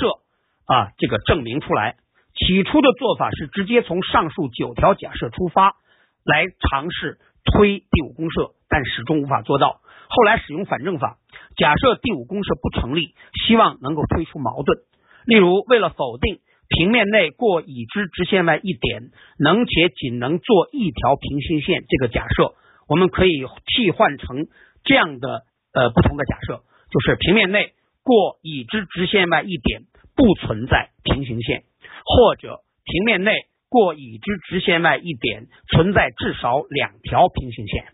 [0.66, 1.96] 啊这个证明出来。
[2.34, 5.76] 起初的做法是直接从上述九条假设出发，
[6.22, 9.80] 来尝试推第五公设，但始终无法做到。
[10.08, 11.16] 后来使用反证法，
[11.56, 13.14] 假设第五公设不成立，
[13.46, 14.80] 希望能够推出矛盾。
[15.24, 16.40] 例如，为了否定。
[16.68, 21.84] 平面内过已知直线外一点，能且仅能做一条平行线。
[21.88, 22.54] 这个假设，
[22.88, 24.46] 我们可以替换成
[24.84, 27.72] 这样的呃不同的假设，就是平面内
[28.02, 29.82] 过已知直线外一点
[30.16, 31.64] 不存在平行线，
[32.04, 33.32] 或者平面内
[33.68, 37.84] 过已知直线外一点存在至少两条平行线。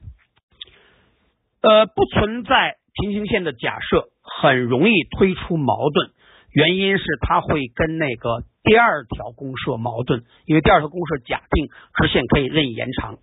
[1.63, 6.11] 呃，不存在平行线的假设很容易推出矛盾，
[6.53, 8.45] 原因是它会跟那个。
[8.63, 13.17] 第二条公设矛盾，因为第二条公设假定直线可以任意延长，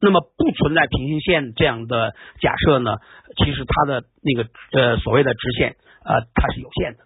[0.00, 2.96] 那么不存在平行线这样的假设呢？
[3.38, 7.04] 其实它的那个呃所谓的直线呃它是有限的，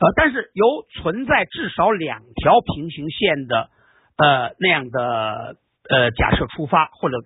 [0.00, 3.68] 呃，但是由存在至少两条平行线的
[4.16, 5.56] 呃那样的
[5.86, 7.18] 呃假设出发，或者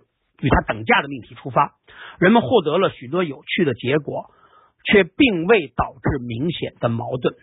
[0.42, 1.76] 与它等价的命题出发，
[2.18, 4.33] 人们获得了许多有趣的结果，
[4.85, 7.35] 却并未导致明显的矛盾，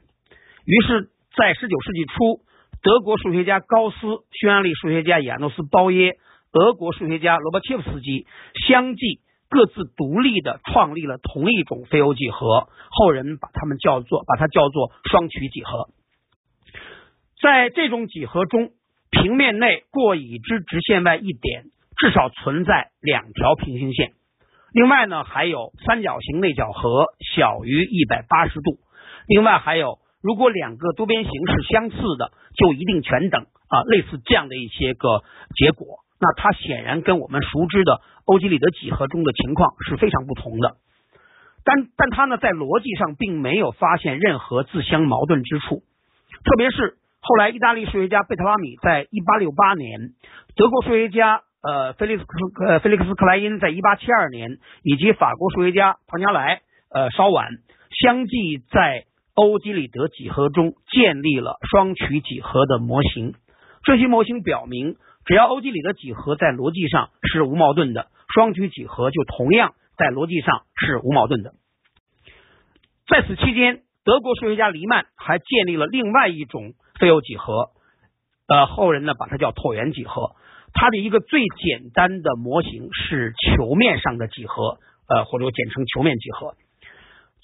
[0.65, 1.09] 于是。
[1.33, 2.41] 在十九世纪初，
[2.83, 6.17] 德国数学家高斯、匈牙利数学家亚诺斯·包耶、
[6.51, 8.27] 俄国数学家罗伯切夫斯基
[8.67, 15.87] 相继各自独立的创立了同一种非欧几何，后人把它们叫做把它叫做双曲几何。
[17.41, 18.71] 在这种几何中，
[19.09, 21.63] 平面内过已知直线外一点
[21.95, 24.11] 至少存在两条平行线，
[24.73, 27.05] 另外呢还有三角形内角和
[27.35, 28.77] 小于一百八十度，
[29.27, 29.99] 另外还有。
[30.23, 35.23] 如果两个多边形是相似的，就一定全等啊，类似这样的一些个
[35.55, 35.97] 结果。
[36.19, 40.75] 那它显然跟我们熟知的欧几里得几何中的情况是非常不同的。
[41.65, 45.81] 但但他呢，在逻辑上并没有发现任何自相矛盾之处，
[46.45, 50.11] 特别是后来意大利数学家贝特拉米在一八六八年，
[50.55, 52.23] 德国数学家呃菲利斯
[52.65, 57.47] 呃菲利克斯克莱因在一八七二年，以及法国数学家庞加莱呃稍晚
[58.01, 63.33] 相继在欧几里得几何中建立了双曲几何的模型。
[63.83, 64.95] 这些模型表明，
[65.25, 69.73] 只要欧几里得几何在逻辑上是无矛盾的，双曲几何就同样。
[69.97, 71.53] 在逻辑上是无矛盾的。
[73.07, 77.69] 在此期间，德国数学家黎曼还建立了另外一种非欧几何，
[78.47, 80.31] 呃，后人呢把它叫椭圆几何。
[80.73, 86.55] 它的一个最简单的模型是球面上的几何，呃，或者简称球面几何。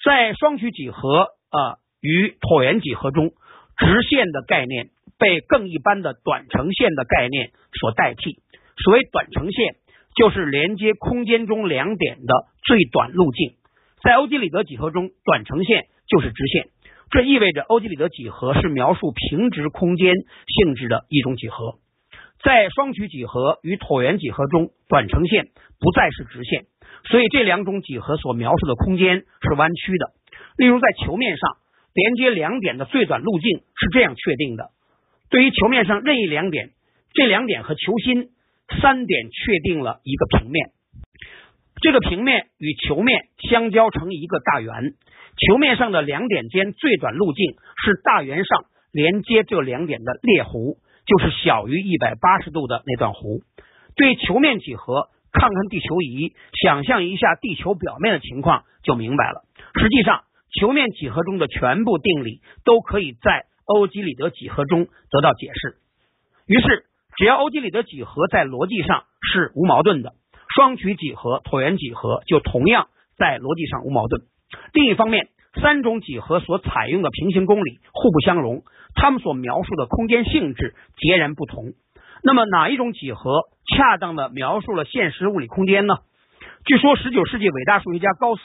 [0.04, 3.30] 在双曲几何啊与椭圆几何中，
[3.76, 8.38] 直线的概念被更一般的短程线的概念所代替。
[8.82, 9.76] 所谓短程线。
[10.16, 13.52] 就是连接空间中两点的最短路径，
[14.02, 16.64] 在欧几里得几何中，短程线就是直线。
[17.12, 20.12] 这意味着欧几里得几何是描述平直空间
[20.48, 21.78] 性质的一种几何。
[22.42, 25.46] 在双曲几何与椭圆几何中，短程线
[25.80, 26.66] 不再是直线，
[27.10, 30.10] 所以这两种几何所描述的空间是弯曲的。
[30.56, 31.56] 例如，在球面上，
[31.94, 34.70] 连接两点的最短路径是这样确定的：
[35.30, 36.70] 对于球面上任意两点，
[37.14, 38.30] 这两点和球心。
[38.82, 40.68] 三点确定了一个平面，
[41.80, 44.92] 这个平面与球面相交成一个大圆，
[45.38, 50.76] 球面上的两点间最短路径是大圆上连接这两点的裂弧，
[51.08, 53.42] 就是小于一百八十度的那段弧。
[53.96, 59.42] 对球面几何，看看地球仪，想象一下地球表面的情况就明白了。
[59.80, 60.22] 实际上，
[60.60, 65.78] 球面几何中的全部定理都可以在欧几里得几何中得到解释。
[66.46, 66.84] 于是。
[67.16, 70.12] 只要欧几里得几何在逻辑上是无矛盾的，
[70.54, 74.22] 双曲几何、椭圆几何就同样在逻辑上无矛盾。
[74.72, 75.26] 另一方面，
[75.60, 78.62] 三种几何所采用的平行公理互不相容，
[78.94, 81.64] 它们所描述的空间性质截然不同。
[82.22, 83.42] 那么，哪一种几何
[83.76, 85.98] 恰当的描述了现实物理空间呢？
[86.64, 88.42] 据说，十九世纪伟大数学家高斯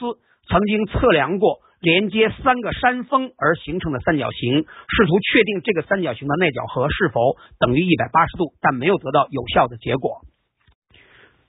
[0.48, 1.58] 曾经测量过。
[1.80, 10.22] 连接三个山峰而形成的三角形，试图确定这个三角形的内角和是否等于一百八十度，但没有得到有效的结果。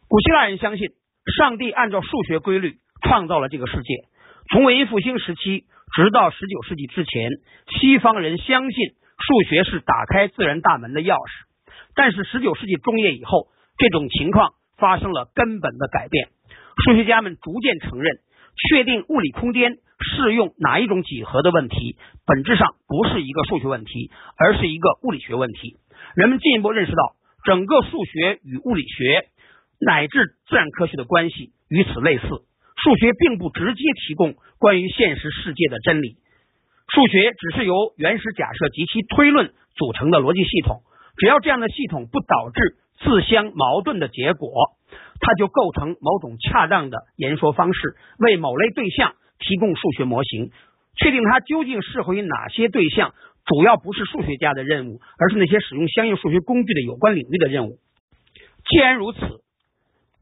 [0.09, 0.89] 古希腊人相信，
[1.37, 3.93] 上帝按照数学规律创造了这个世界。
[4.51, 7.31] 从文艺复兴时期直到十九世纪之前，
[7.79, 11.45] 西方人相信数学是打开自然大门的钥匙。
[11.95, 16.27] 但是十九世纪中叶以后，这种情况发生了根本的改变。
[16.85, 18.17] 数学家们逐渐承认，
[18.69, 19.77] 确定物理空间。
[19.97, 21.95] 适用哪一种几何的问题，
[22.27, 25.77] 本质上不是一个数学问题，而是一个物理学问题。
[26.17, 29.29] 人们进一步认识到，整个数学与物理学
[29.79, 32.27] 乃至自然科学的关系与此类似。
[32.85, 36.17] 数学并不直接提供关于现实世界的真理，
[36.87, 40.83] 数学只是由原始假设及其推论组成的逻辑系统。
[41.17, 44.51] 只要这样的系统不导致自相矛盾的结果，
[45.19, 49.15] 它就构成某种恰当的言说方式，为某类对象。
[49.37, 50.51] 提供数学模型，
[50.95, 53.13] 确定它究竟适合于哪些对象，
[53.45, 57.79] 主要不是数学家的任务，而是那些使用相应数学工具的有关领域的任务。
[58.69, 59.19] 既然如此，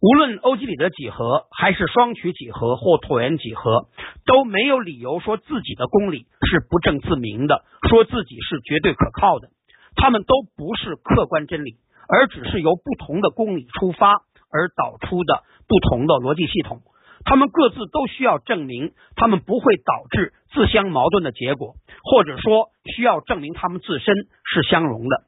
[0.03, 3.87] 无论欧几里得几何，还是双曲几何或椭圆几何，
[4.25, 9.47] 都没有理由说自己的公理是不证自明的，说自己是绝对可靠的。
[9.95, 11.77] 他们都不是客观真理，
[12.09, 14.11] 而只是由不同的公理出发
[14.51, 16.81] 而导出的不同的逻辑系统。
[17.23, 24.13] 他们各自都需要证明，他们不会导致自相矛盾的结果，或者说需要证明他们自身
[24.43, 25.23] 是相容的。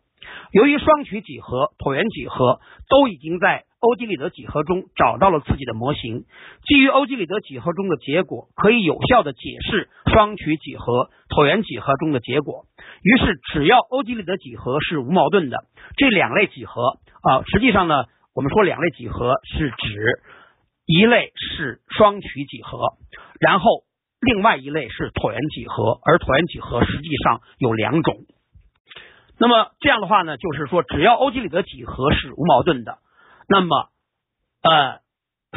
[0.52, 2.60] 由于双曲几何、椭圆几何
[2.90, 6.26] 都已经在欧几里得几何中找到了自己的模型，
[6.66, 12.66] 基于欧几里得几何中的结果，可以有效的解释双曲几何、椭圆几何中的结果。
[13.02, 15.58] 于是，只要欧几里得几何是无矛盾的，
[15.98, 20.22] 这两类几何啊，实际上呢，我们说两类几何是指。
[20.88, 22.78] 一类是双曲几何，
[23.40, 23.66] 然后
[24.22, 28.14] 另外一类是椭圆几何，而椭圆几何实际上有两种。
[29.40, 33.00] 那么这样的话呢，就是说只要欧几里得几何是无矛盾的，
[33.50, 33.90] 那么
[34.62, 35.00] 呃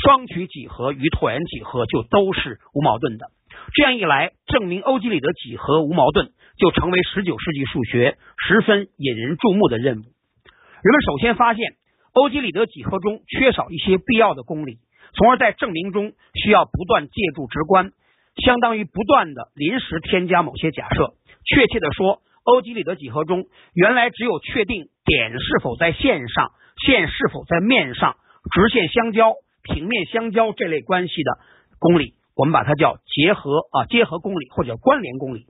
[0.01, 3.27] 双曲几何与椭圆几何就都是无矛盾的。
[3.75, 10.03] 这样一来，证明欧几里得几何无矛盾就成为十九世纪数学十分引人注目的任务。
[10.03, 11.77] 人们首先发现
[12.13, 14.79] 欧几里得几何中缺少一些必要的公理。
[15.15, 17.93] 从而在证明中需要不断借助直观，
[18.37, 21.15] 相当于不断的临时添加某些假设。
[21.45, 23.45] 确切的说，欧几里得几何中，
[23.75, 26.53] 原来只有确定点是否在线上、
[26.87, 28.17] 线是否在面上、
[28.55, 31.33] 直线相交、平面相交这类关系的
[31.79, 35.45] 公理，我们把它叫结合啊结合公理或者关联公理。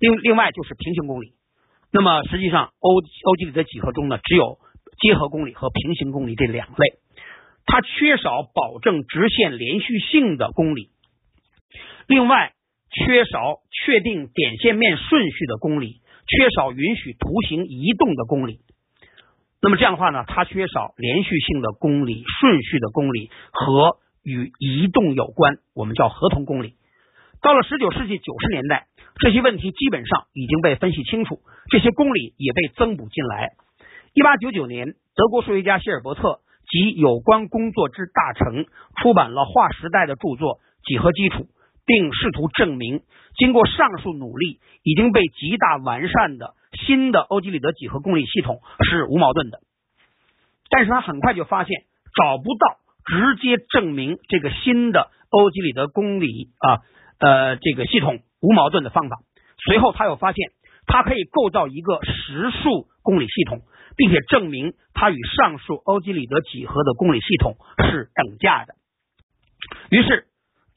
[0.00, 1.34] 另另外就是平行公理。
[1.92, 4.56] 那么实际上欧欧几里得几何中呢，只有
[5.02, 6.94] 结合公理和平行公理这两类，
[7.66, 10.88] 它缺少保证直线连续性的公理。
[12.08, 12.52] 另外，
[12.90, 18.60] 缺少确定点线面顺序的公理，缺少允许图形移动的公理。
[19.60, 26.74] 那么这样的话呢，它缺少连续性的公理、顺序的公理和与移动有关，我们叫合同公理。
[27.40, 28.86] 到了十九世纪九十年代，
[29.20, 33.50] 这些问题基本上已经被分析清楚，这些公理也被增补进来。
[34.14, 38.66] 一八九九年，德国数学家希尔伯特及有关工作之大成
[39.00, 40.56] 出版了划时代的著作
[40.86, 41.44] 《几何基础》。
[41.84, 43.02] 并试图证明，
[43.36, 46.54] 经过上述努力，已经被极大完善的
[46.86, 49.60] 新的欧几里得几何公理系统是无矛盾的。
[50.70, 51.82] 但是他很快就发现
[52.14, 56.80] 找不到直接证明这个新的欧几里得公理啊
[57.18, 59.18] 呃这个系统无矛盾的方法。
[59.66, 60.50] 随后他又发现，
[60.86, 63.60] 他可以构造一个实数公理系统，
[63.96, 68.74] 并且证明它与上述欧几里得几何的公理系统是等价的。
[69.90, 70.26] 于是。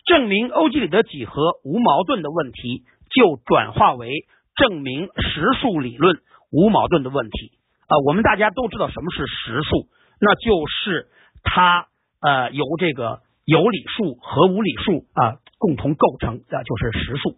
[0.06, 4.12] 证明欧几里得几何无矛盾的问题，就转化为
[4.56, 6.20] 证明实数理论
[6.52, 7.52] 无矛盾的问题
[7.88, 7.98] 啊。
[8.06, 9.88] 我们大家都知道什么是实数，
[10.22, 11.08] 那就是
[11.44, 11.88] 它
[12.22, 17.38] 呃由这个有理数和无理数啊共同构成啊，就是实数。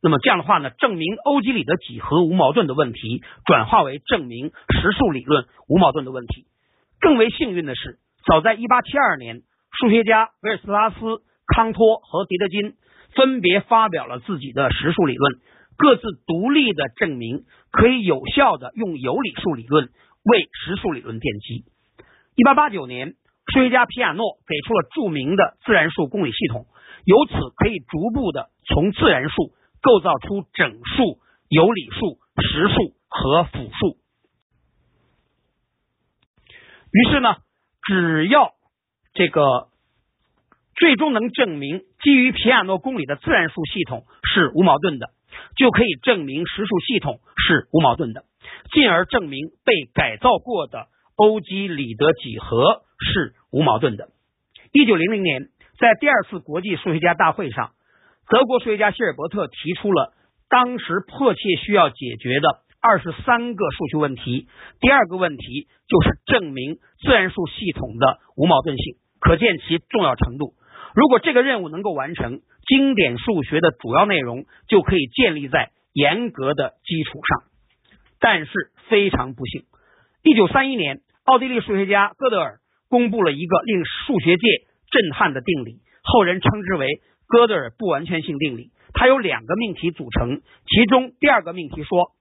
[0.00, 6.46] 那么这样的话呢，证明欧几里得几何无矛盾的问题，转化为证明实数理论无矛盾的问题。
[7.00, 9.42] 更为幸运的是，早在一八七二年，
[9.72, 10.96] 数学家维尔斯拉斯。
[11.46, 12.74] 康托和狄德金
[13.14, 15.38] 分别发表了自己的实数理论，
[15.76, 19.88] 各自独立的证明可以有效的用有理数理论
[20.24, 21.64] 为实数理论奠基。
[22.34, 23.14] 一八八九年，
[23.46, 26.66] 数学家皮亚诺给出了著名的自然数公理系统，
[27.04, 33.96] 由此可以逐步的从自然数构造出整数、有理数、实数和复数。
[36.92, 37.36] 于是呢，
[37.82, 38.52] 只要
[39.14, 39.68] 这个。
[40.76, 45.08] 最终能证明基于皮亚诺公理的自然数系统是无矛盾的，
[45.56, 48.24] 就可以证明实数系统是无矛盾的，
[48.72, 54.08] 进而证明被改造过的欧几里得几何是无矛盾的。
[54.72, 55.48] 一九零零年，
[55.78, 57.70] 在第二次国际数学家大会上，
[58.28, 60.12] 德国数学家希尔伯特提出了
[60.50, 64.46] 当时迫切需要解决的二十三个数学问题。
[64.80, 70.52] 第二个问题就是证明自然数系统的无矛盾性，可见其重要程度。
[70.96, 77.50] 如果这个任务能够完成，经典数学的主要内容就可以建立在严格的基础上。
[78.18, 78.52] 但是
[78.88, 79.64] 非常不幸，
[80.22, 84.48] 一九三一年，奥地利数学家哥德尔公布了一个令数学界
[84.90, 86.88] 震撼的定理，后人称之为
[87.28, 88.70] 哥德尔不完全性定理。
[88.94, 92.12] 它由两个命题组成，其中第二个命题说，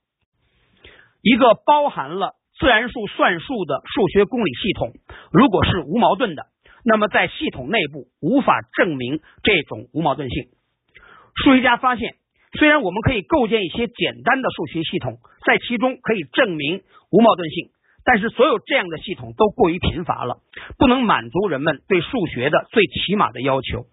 [1.22, 4.92] 一个包含了自然数算术的数学公理系统，
[5.32, 6.48] 如果是无矛盾的。
[6.86, 10.46] 那么，在系统内部无法证明这种无矛盾性。
[11.44, 12.14] 数学家发现，
[12.60, 17.70] 虽然我们可以构建一些简单的数学系统，在其中可以证明无矛盾性，
[18.06, 20.38] 但是所有这样的系统都过于贫乏了，
[20.78, 23.88] 不能满足人们对数学的最起码的要求。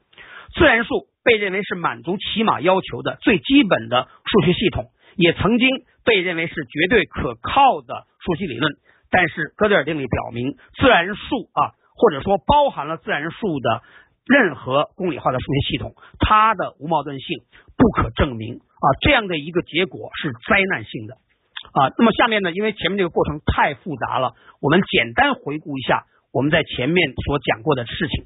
[0.54, 5.68] 自然数被认为是满足起码要求的最基本的数学系统，也曾经
[6.04, 8.74] 被认为是绝对可靠的数学理论。
[9.10, 11.72] 但是，哥德尔定理表明，自然数啊。
[11.94, 13.82] 或者说包含了自然数的
[14.24, 17.40] 任何公理化的数学系统，它的无矛盾性
[17.76, 21.90] 不可证明啊，这样的一个结果是灾难性的啊。
[21.98, 28.24] 那么下面呢，因为前面这个过程太复杂了，我们简单回顾一下我们在前面所讲过的事情。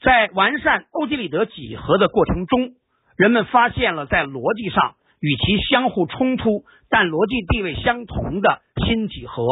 [0.00, 2.74] 在完善欧几里得几何的过程中，
[3.16, 9.42] 人们发现了在逻辑上与其相互冲突但逻辑地位相同的新几何。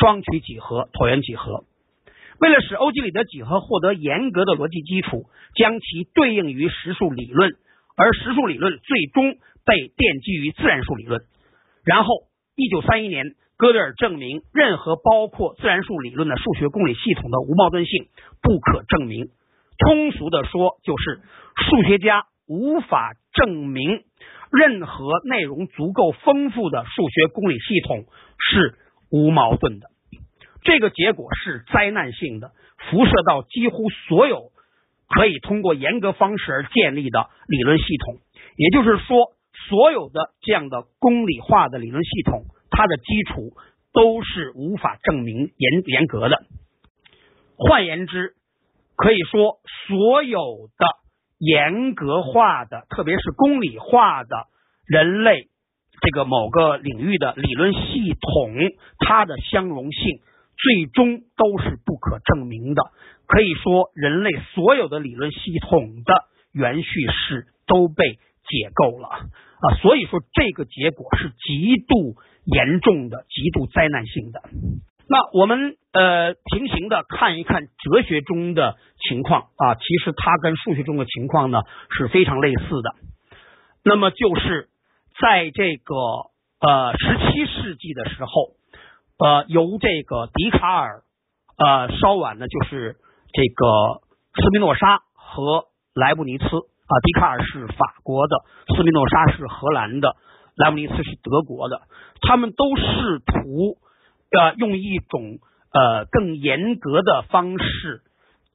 [0.00, 1.64] 双曲几何、椭圆几何，
[2.40, 7.50] 为了使欧几里得几何获得严格的逻辑基础，将其对应于实数理论，
[7.98, 9.36] 而实数理论最终
[9.66, 11.20] 被奠基于自然数理论。
[11.84, 12.14] 然后，
[12.56, 18.08] 一九三一年，哥德尔证明任何包括自然数理论的数学公理系统的无矛盾性
[18.40, 19.28] 不可证明。
[19.76, 21.20] 通俗的说，就是
[21.68, 24.00] 数学家无法证明
[24.50, 28.06] 任何内容足够丰富的数学公理系统
[28.38, 28.78] 是。
[29.12, 29.89] 无矛盾的，
[30.62, 32.52] 这个结果是灾难性的，
[32.90, 34.50] 辐射到几乎所有
[35.08, 38.16] 可以通过严格方式而建立的理论系统。
[38.56, 39.32] 也就是说，
[39.68, 43.52] 所有的这样的公理化的理论系统，它的基础
[43.92, 46.42] 都是无法证明严严格的。
[47.56, 48.34] 换言之，
[48.96, 50.86] 可以说所有的
[51.38, 54.46] 严格化的，特别是公理化的
[54.86, 55.48] 人类
[56.02, 58.54] 这个某个领域的理论系统，
[58.98, 60.20] 它的相容性
[60.62, 62.82] 最终都是不可证明的。
[63.26, 69.78] 可以说，人类所有的理论系统的原叙事都被解构了啊！
[69.80, 74.42] 所以说，这个结果是极度严重的、极度灾难性的。
[75.08, 78.76] 那我们呃平行的看一看哲学中的
[79.08, 81.60] 情况啊，其实它跟数学中的情况呢
[81.96, 82.94] 是非常类似的。
[83.84, 84.68] 那么就是
[85.20, 85.94] 在这个
[86.60, 88.54] 呃十七世纪的时候，
[89.20, 91.02] 呃由这个笛卡尔
[91.56, 92.96] 呃稍晚呢就是
[93.32, 94.02] 这个
[94.34, 98.36] 斯宾诺莎和莱布尼茨啊，笛卡尔是法国的，
[98.74, 100.16] 斯宾诺莎是荷兰的，
[100.56, 101.82] 莱布尼茨是德国的，
[102.22, 103.78] 他们都试图。
[104.32, 105.40] 呃，用一种
[105.72, 108.02] 呃更严格的方式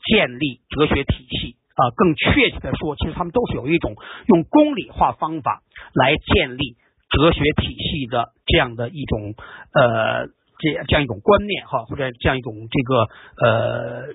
[0.07, 3.93] 建立哲学体系啊，更确切的说，其实他们都是有一种
[4.25, 5.63] 用公理化方法
[5.93, 6.77] 来建立
[7.09, 9.35] 哲学体系的这样的一种
[9.73, 10.27] 呃
[10.65, 13.07] 这这样一种观念哈，或者这样一种这个
[13.45, 14.07] 呃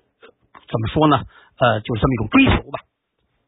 [0.67, 1.23] 怎么说呢？
[1.59, 2.81] 呃，就是这么一种追求吧。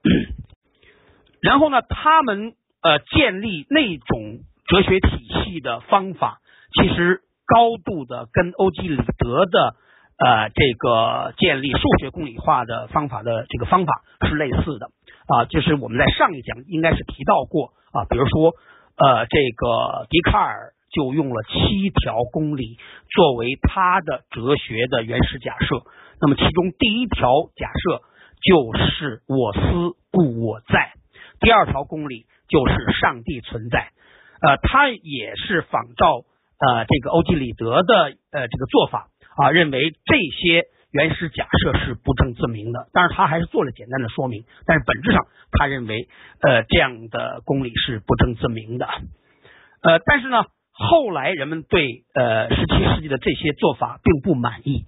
[1.42, 6.40] 然后呢，他们呃建立那种哲学体系的方法，
[6.80, 7.22] 其实。
[7.44, 9.74] 高度的跟欧几里得的
[10.16, 13.92] 呃这个建立数学公理化的方法的这个方法
[14.26, 14.86] 是类似的
[15.26, 18.54] 啊，就是我们在上一讲应该是提到过啊，比如说
[18.96, 22.78] 呃这个笛卡尔就用了七条公理
[23.10, 25.82] 作为他的哲学的原始假设，
[26.20, 28.02] 那么其中第一条假设
[28.42, 29.60] 就是我思
[30.10, 30.92] 故我在，
[31.40, 33.90] 第二条公理就是上帝存在，
[34.40, 36.24] 呃，他也是仿照。
[36.64, 40.62] 呃，这个欧几里得的呃这个做法啊，认为这些
[40.92, 44.44] 原始假设是不证自明的，但是他还是做了简单的说明。
[44.64, 46.06] 但是本质上，他认为
[46.40, 48.86] 呃这样的公理是不证自明的。
[48.86, 50.44] 呃，但是呢，
[50.82, 54.84] 后来人们对呃十七世纪的这些做法并不满意。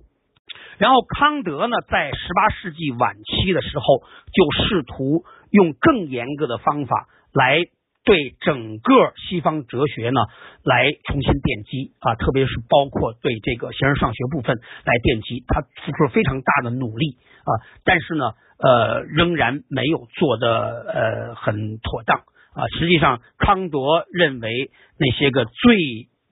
[0.79, 7.65] 然后康德呢，在十八世纪晚期的时候，就试图用更严格的方法来。
[8.07, 10.21] 对整个西方哲学呢，
[10.63, 17.17] 来重新奠基啊，特别是包括对这个形而上学部分来奠基，他付出了非常大的努力
[17.49, 22.21] 啊，但是呢，呃，仍然没有做的呃很妥当
[22.55, 22.67] 啊。
[22.79, 23.79] 实际上，康德
[24.13, 25.77] 认为那些个最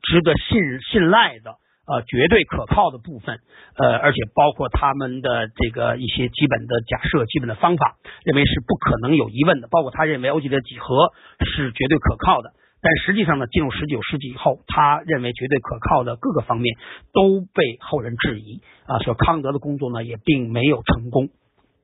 [0.02, 1.56] 值得信信赖的。
[1.84, 3.40] 呃，绝对可靠的部分，
[3.76, 9.66] 呃，而且包括他们的这个一些基本的假设、基本的方法，认为是不可能有疑问的。
[9.68, 11.10] 包括他认为欧几里得几何
[11.44, 16.76] 是绝对可靠的，但实际上呢，进入十九世纪以后，他认为绝对可靠的各个方面
[17.12, 21.30] 都被后人质疑啊，所以康德的工作呢也并没有成功。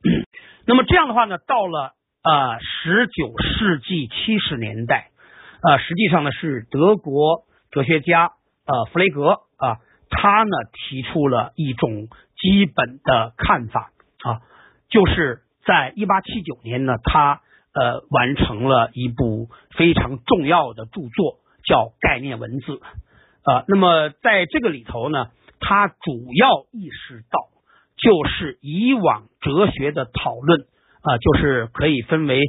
[0.65, 5.11] 那么这样的话呢，到了啊十九世纪七十年代
[5.63, 8.33] 啊，实际上呢是德国哲学家
[8.67, 9.79] 呃弗雷格啊。
[10.11, 12.09] 他呢提出了一种
[12.41, 13.93] 基本的看法
[14.23, 14.41] 啊，
[14.89, 17.43] 就是在一八七九年呢，他
[17.75, 22.77] 呃完成了一部非常重要的著作，叫《概念文字》
[23.43, 23.65] 啊。
[23.69, 25.29] 那么在这个里头呢，
[25.61, 27.49] 他主要意识到，
[27.99, 30.67] 就是以往哲学的讨论
[31.03, 32.41] 啊，就是可以分为。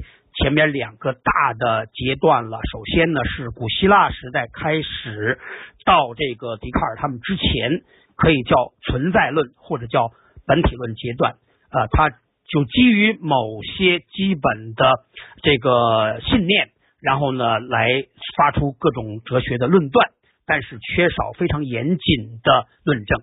[0.41, 5.37] 前面两个大的阶段了，首先呢是古希腊时代开始
[5.83, 7.81] 到这个笛卡尔他们之前，
[8.15, 10.11] 可以叫存在论或者叫
[10.47, 11.33] 本体论阶段
[11.71, 12.09] 啊，它
[12.47, 14.93] 就基于某些基本的
[15.41, 16.69] 这个信念，
[17.01, 17.89] 然后呢来
[18.37, 20.11] 发出各种哲学的论断，
[20.45, 23.19] 但是缺少非常严谨的论证。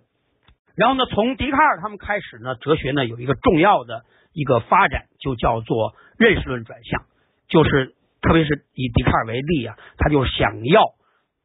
[0.76, 4.02] 然后呢，从笛卡尔他们开始呢，哲学呢有一个重要的。
[4.36, 7.00] 一个发展就叫做认识论转向，
[7.48, 10.82] 就是特别是以笛卡尔为例啊，他就想要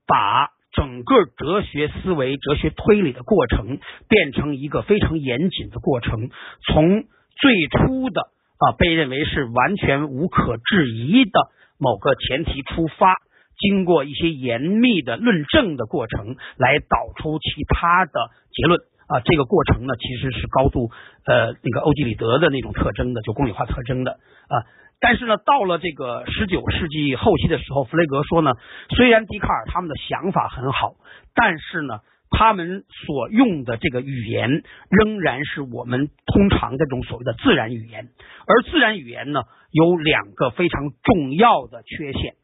[0.05, 3.79] 把整个哲学思维、哲学推理的过程
[4.09, 6.29] 变成一个非常严谨的过程，
[6.67, 7.05] 从
[7.39, 8.23] 最初的
[8.59, 11.31] 啊被认为是完全无可置疑的
[11.79, 13.15] 某个前提出发，
[13.57, 18.11] 经过一些严密的论证的过程，来导出其他的
[18.51, 18.81] 结论。
[19.11, 20.89] 啊，这个过程呢，其实是高度
[21.25, 24.13] 呃那个欧几里得的那种特征的，就公理化特征的
[24.47, 24.63] 啊。
[25.01, 28.51] 但是呢，到了这个十九世纪后期的时候，弗雷格说呢，
[28.95, 30.93] 虽然笛卡尔他们的想法很好，
[31.33, 31.99] 但是呢，
[32.29, 38.09] 他们所用的这个语言仍然是我们通常这种所谓的自然语言，
[38.47, 39.41] 而自然语言呢，
[39.71, 42.35] 有两个非常重要的缺陷。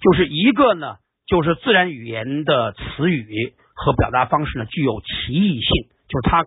[0.00, 6.44] 就是一个呢，就是自然语言的词语和表达方式呢具有歧义性，就是它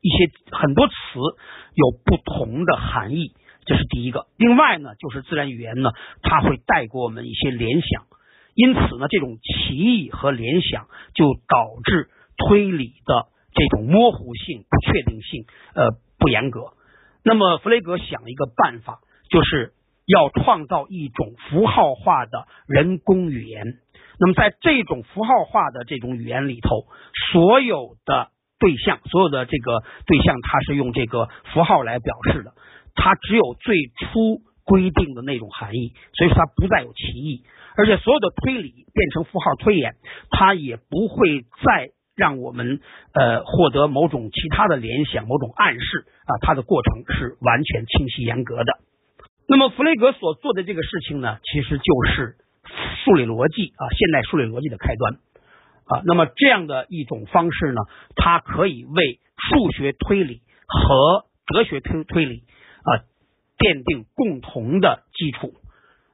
[0.00, 0.94] 一些很多词
[1.74, 3.34] 有不同的含义，
[3.66, 4.28] 这是第一个。
[4.36, 5.90] 另外呢，就是自然语言呢，
[6.22, 8.04] 它会带给我们一些联想，
[8.54, 15.44] 因此呢，这种歧义和联想就导致推理的这种模糊性、不确定性，
[15.74, 16.72] 呃，不严格。
[17.24, 19.74] 那么弗雷格想一个办法，就是
[20.06, 23.80] 要创造一种符号化的人工语言。
[24.20, 26.84] 那么在这种符号化的这种语言里头，
[27.32, 28.28] 所有的
[28.60, 32.52] 对象，所有的这个对象，它是用这个符号来表示的，
[32.94, 37.42] 它只有最初规定的那种含义，所以说它不再有歧义，
[37.76, 39.94] 而且所有的推理变成符号推演，
[40.30, 41.90] 它也不会再。
[42.16, 42.80] 让我们
[43.14, 48.74] 呃获得某种其他的联想、某种暗示啊，它的过程是完全清晰严格的。
[49.48, 52.36] 那么弗雷格所做的这个事情呢，其实就是
[53.04, 55.14] 数理逻辑啊，现代数理逻辑的开端
[55.86, 56.02] 啊。
[56.04, 57.80] 那么这样的一种方式呢，
[58.16, 62.44] 它可以为数学推理和哲学推推理
[62.84, 63.04] 啊
[63.58, 65.54] 奠定共同的基础。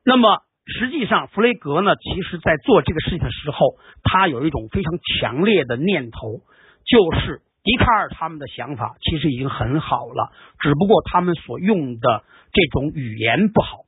[0.05, 0.43] 那么。
[0.69, 6.43] 实际上，弗雷格呢，其实在做这个事情的时候，他有一种非常强烈的念头，
[6.85, 13.86] 就是笛卡尔他们的想法其实已经很好了，只不过他们所用的这种语言不好。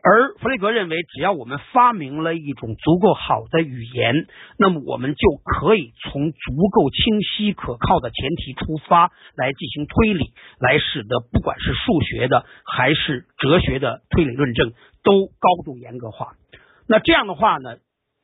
[0.00, 4.14] 而弗雷格认为，只要我们发明了一种足够好的语言，
[4.56, 14.72] 那么我们就可以从足够清晰可靠的前提出发来进行推理，来使得不管是数学的还是哲学的推理论证
[15.02, 16.34] 都高度严格化。
[16.86, 17.78] 那这样的话呢，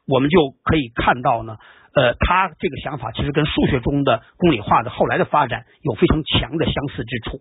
[0.07, 1.57] 我们就可以看到呢，
[1.93, 7.41] 呃，他这个想法其实跟数学中的公理化的后来的发展有非常强的相似之处。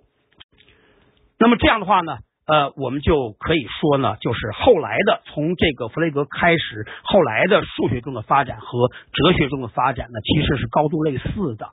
[1.37, 2.17] 那么这样的话呢？
[2.45, 11.69] 呃，我们就可以说呢，就是后来的从这个弗雷格开始，后来的数学中的发展和哲学中的发展呢，其实是高度类似的。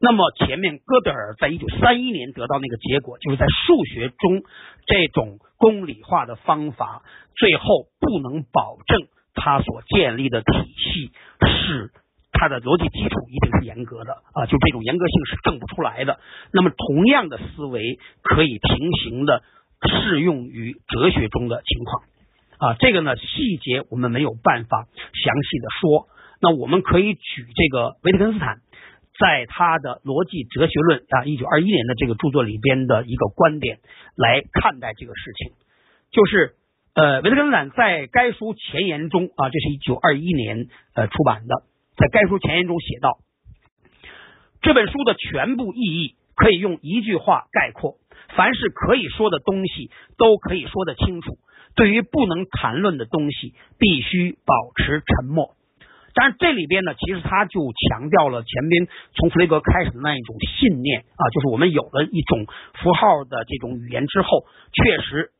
[0.00, 4.42] 那么前面哥德尔在一九三一年得到那个结果，就是在数学中
[4.86, 7.02] 这种公理化的方法，
[7.36, 7.64] 最后
[8.00, 10.48] 不能保证他所建立的体
[10.78, 11.12] 系
[11.46, 11.90] 是
[12.32, 16.20] 它的逻辑基础一定是严格的啊，就这种严格性是证不出来的。
[16.54, 19.42] 那么同样的思维可以平行的。
[19.82, 22.02] 适用于哲学中的情况
[22.58, 26.08] 啊，这个呢细节我们没有办法详细的说。
[26.40, 28.58] 那我们可以举这个维特根斯坦
[29.18, 33.78] 在他的《逻辑哲学论》啊，一九二一年的这个著作里边的一个观点
[34.16, 35.52] 来看待这个事情。
[36.12, 36.54] 就是
[36.94, 41.62] 呃，维特根斯坦在该书前言中啊，这是一九二一年呃出版的，
[41.96, 43.18] 在该书前言中写道：
[44.60, 47.96] 这本书的全部意义可以用一句话概括。
[48.36, 51.38] 凡是可以说的东西都可以说得清楚，
[51.74, 55.56] 对于不能谈论的东西，必须保持沉默。
[56.14, 57.60] 但是这里边呢，其实他就
[57.90, 65.30] 强调了前边从弗雷格开始的那一种信念啊，就是我们有了一种符号的这种语言之后，确实。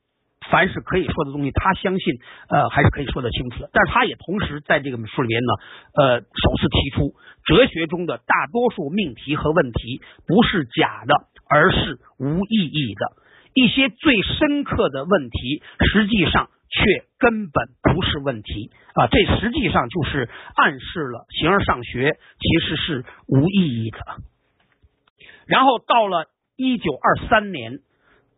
[0.48, 2.14] 凡是可以说的东西，他相信，
[2.48, 3.70] 呃，还是可以说得清楚的。
[3.72, 5.52] 但是他也同时在这个书里边呢，
[5.98, 13.22] 呃，首次提出，哲学中的大多数命题和问题不是假的，而是无意义的。
[13.54, 19.06] 一些最深刻的问题，实际上却根本不是问题啊！
[19.06, 23.98] 这实际上就是暗示了形而上学其实是无意义的。
[25.46, 26.26] 然后到了
[26.56, 27.78] 一九二三年，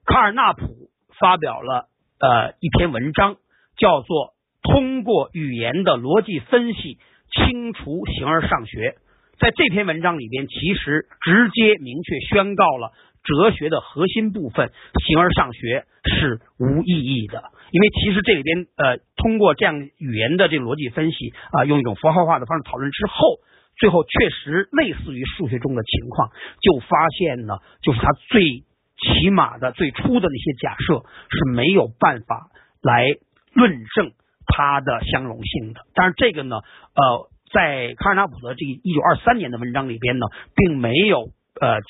[0.04, 1.88] 卡尔纳普发表了。
[2.20, 3.36] 呃，一篇文章
[3.76, 6.98] 叫做“通过语言的逻辑分析
[7.30, 8.96] 清除形而上学”。
[9.38, 14.70] 在这篇文章里边，其实直接明确宣告了哲学的核心部分——
[15.06, 17.42] 形而上学是无意义的。
[17.70, 23.40] 因为其实这里边呃，通过这样语言的这个逻辑分析啊，用一种符号化的方式讨论之后，
[23.76, 26.30] 最后确实类似于数学中的情况，
[26.60, 28.64] 就发现呢，就是它最。
[29.00, 32.48] 起码的最初的那些假设是没有办法
[32.82, 33.06] 来
[33.54, 34.10] 论证
[34.44, 35.82] 它的相容性的。
[35.94, 41.30] 但是这个呢，呃，在卡尔纳普的这个一九二三年的文章里边呢，并没有
[41.60, 41.80] 呃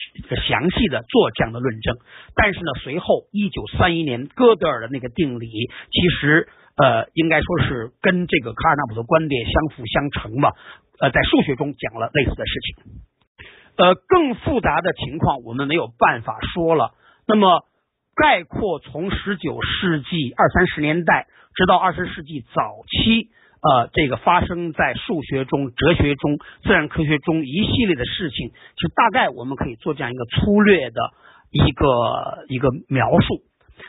[0.48, 1.96] 详细的做这样的论证。
[2.34, 5.48] 但是呢，随后一九三一年哥德尔的那个定理，
[5.90, 10.52] 其实呃应该说是跟这个卡尔纳普的观点相辅相成吧。
[11.00, 12.92] 呃，在数学中讲了类似的事情。
[13.76, 16.94] 呃，更复杂的情况我们没有办法说了。
[17.28, 17.62] 那么，
[18.16, 23.30] 概括从十九世纪二三十年代直到二十世纪早期，
[23.61, 31.00] 呃，这个发生在数学中、哲学中、自然科学中一系列的事情，就大概我们可以做这样一个粗略的
[31.50, 33.42] 一个一个描述。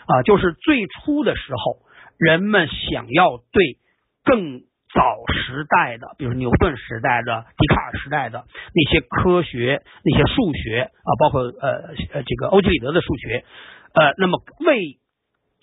[0.06, 1.78] 啊，就是最初的时候，
[2.18, 3.78] 人们想要对
[4.24, 4.62] 更
[4.94, 5.02] 早
[5.34, 13.44] 时代的，比如牛顿时代的、笛卡尔时代的那些科学、那些数学啊，包括呃呃这个欧几里得的数学，
[13.94, 14.98] 呃，那么为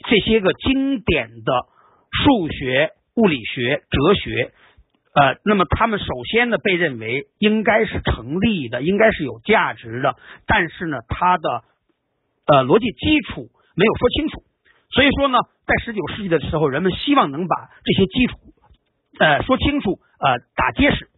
[0.09, 1.67] 这些个经典的
[2.25, 4.53] 数学、物理学、哲学，
[5.15, 11.65] 呃，那么他们首先呢被认为应该是成立的，应该是有价值的，但是呢，它的
[12.47, 14.43] 呃逻辑基础没有说清楚，
[14.91, 18.39] 所以说呢，在十九世纪的时候，人们希望能把这些基础
[19.19, 21.09] 呃说清楚，呃打结实。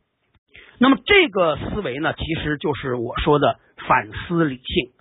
[0.79, 4.93] 那么这个思维呢，其实就是我说的反思理性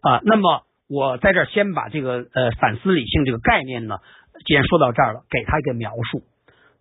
[0.00, 0.22] 啊。
[0.24, 3.98] 那么我在这儿先把这个呃反思理性这个概念呢，
[4.46, 6.22] 既然说到这儿了，给它一个描述，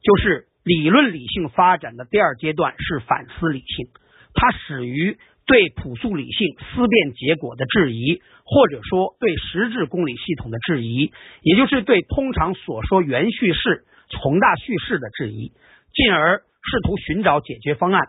[0.06, 3.88] 就是理论理性发展的第二阶段是反思理性，
[4.36, 13.86] 它始于对朴素理性思辨结果的质疑，或者说对实质公理系统的质疑，也就是对通常所说原叙事、
[14.22, 15.54] 宏大叙事的质疑，
[15.94, 18.02] 进而试图寻找解决方案，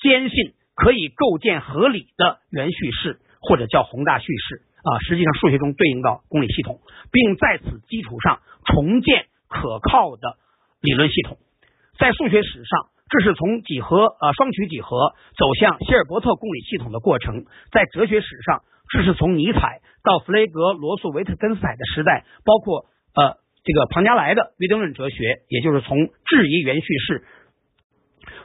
[0.00, 0.36] 坚信
[0.74, 6.80] 可以构建合理的原叙事或者叫宏大叙事啊，实际上数学中对应到公理系统，
[7.10, 10.36] 并在此基础上重建可靠的
[10.82, 11.38] 理论系统。
[11.98, 27.24] 在数学史上，这是从几何呃双曲几何走向希尔伯特公理系统的过程；在哲学史上，这是从尼采到弗雷格、罗素、维特根斯坦的时代，包括呃这个庞加莱的唯定论哲学，也就是从质疑原叙事，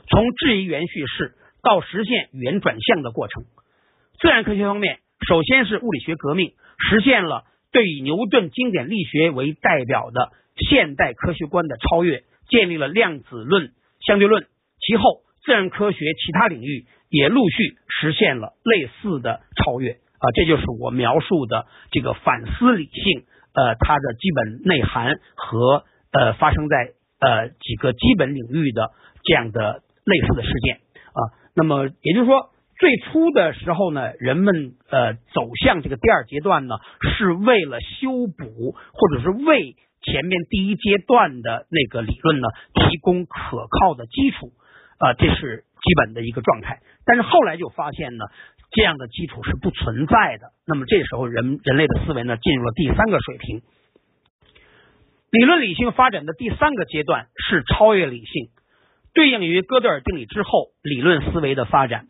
[0.09, 1.33] 从质疑原叙事
[1.63, 3.43] 到实现语言转向的过程。
[4.21, 10.31] 自然科学方面，首先是物理学革命，实现了对以牛顿经典力学为代表的
[10.69, 13.71] 现代科学观的超越，建立了量子论、
[14.05, 14.45] 相对论。
[14.79, 28.91] 其后，自然科学其他领域也陆续实现了类似的超越啊，这就是我描述的这个反思理性呃它的基本内涵和呃发生在呃几个基本领域的
[29.23, 31.19] 这样的类似的事件啊。
[31.55, 39.75] 那么也就是说，最初的时候呢，人们呃走向这个第二阶段呢，是为了修补或者是为
[40.11, 44.51] 前面第一阶段的那个理论呢提供可靠的基础。
[44.99, 48.25] 啊，这是基本的一个状态，但是后来就发现呢，
[48.71, 50.49] 这样的基础是不存在的。
[50.65, 53.61] 那么这时候人人类的思维呢，进入了第三个水平。
[55.29, 58.47] 理论理性发展的第三个阶段是超越理性，
[59.13, 62.07] 对应于哥德尔定理之后理论思维的发展。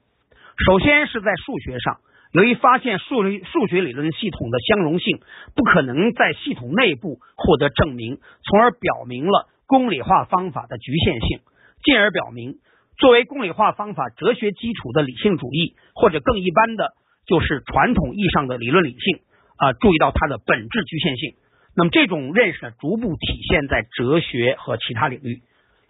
[0.66, 2.00] 首先是在数学上，
[2.34, 5.20] 由于发现数理数学理论系统的相容性
[5.56, 11.40] 不可能在系统内部获得证明，从而表明了公理化方法的局限性，
[11.84, 12.56] 进而表明。
[12.98, 16.94] 作为公理化方法哲学基础的理性主义，或者更一般的，
[17.28, 19.20] 就是传统意义上的理论理性
[19.58, 21.36] 啊，注意到它的本质局限性。
[21.76, 25.44] 那么这种认识呢，逐步体现在哲学和其他领域。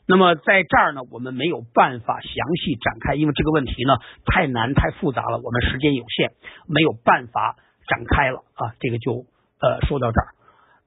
[0.08, 2.32] 那么在这儿呢，我们没有办法详
[2.64, 6.32] 细展开，因为这个问题呢太难太复杂了，我们时间有限，
[6.68, 8.74] 没有办法展开了啊。
[8.80, 9.26] 这个就
[9.60, 10.28] 呃说到这儿。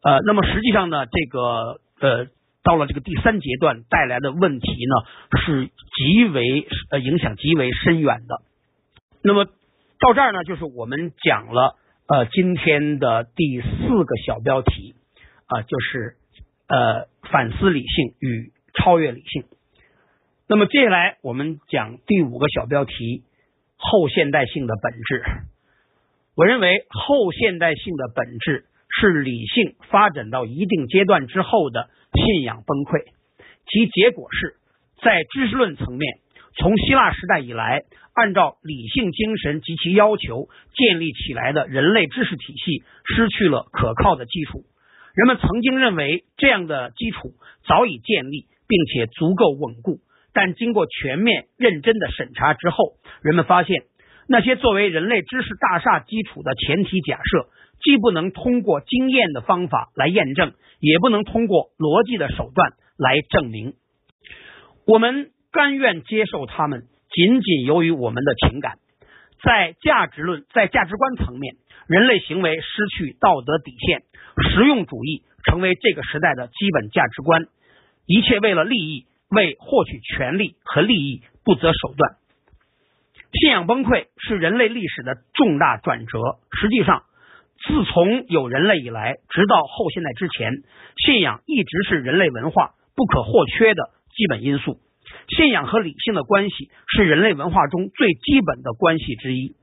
[0.02, 2.26] 呃，那么实际上呢，这个呃。
[2.62, 8.42] 到了这个第三阶段，带来的问题呢是极为呃影响极为深远的。
[9.24, 14.94] 那么到这儿呢，就是我们讲了呃今天的第四个小标题
[15.46, 16.16] 啊，就是
[16.68, 19.44] 呃反思理性与超越理性。
[20.48, 23.24] 那么接下来我们讲第五个小标题
[23.76, 25.22] 后现代性的本质。
[26.36, 31.88] 我认为后现代性的本质是理性发展到一定阶段之后的。
[32.12, 33.04] 信仰崩溃，
[33.68, 34.56] 其结果是
[35.00, 36.18] 在知识论层面，
[36.56, 44.64] 从希腊时代以来，按照理性精神及其要求建立起来的人类知识体系失去了可靠的基础。
[45.14, 49.98] 人们曾经认为这样的基础早已建立，并且足够稳固，
[50.32, 53.82] 但经过全面认真的审查之后，人们发现
[54.28, 57.50] 那些作为人类知识大厦基础的前提假设。
[57.82, 63.72] 既不能通过经验的方法来验证，也不能通过逻辑的手段来证明。
[64.86, 68.76] 我们甘愿接受他们，仅仅由于我们的情感。
[69.42, 71.54] 在价值论、在价值观层面，
[71.88, 74.02] 人类行为失去道德底线，
[74.52, 77.46] 实用主义成为这个时代的基本价值观。
[78.11, 82.16] 一切为了利益，为获取权利和利益不择手段。
[83.32, 86.18] 信仰崩溃是人类历史的重大转折。
[86.61, 87.04] 实际上。
[87.62, 90.62] 自从有人类以来，直到后现代之前，
[90.96, 94.80] 信仰一直是人类文化不可或缺的基本因素。
[95.28, 99.56] 信仰和理性的关系是人类文化中最基本的关系之一。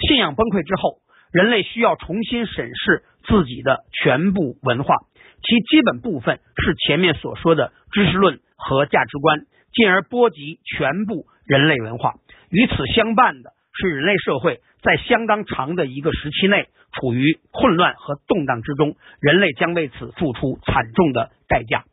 [0.00, 0.98] 信仰崩溃之后，
[1.30, 4.96] 人类需要重新审视自己的全部文化，
[5.44, 9.40] 其基本部分是前面所说的知识论和价值观，
[9.72, 12.14] 进而波及全部人类文化。
[12.50, 21.84] 与此相伴的是，人类社会在相当长的一个时期内处于混乱和动荡之中，人类将为此付出惨重的代价。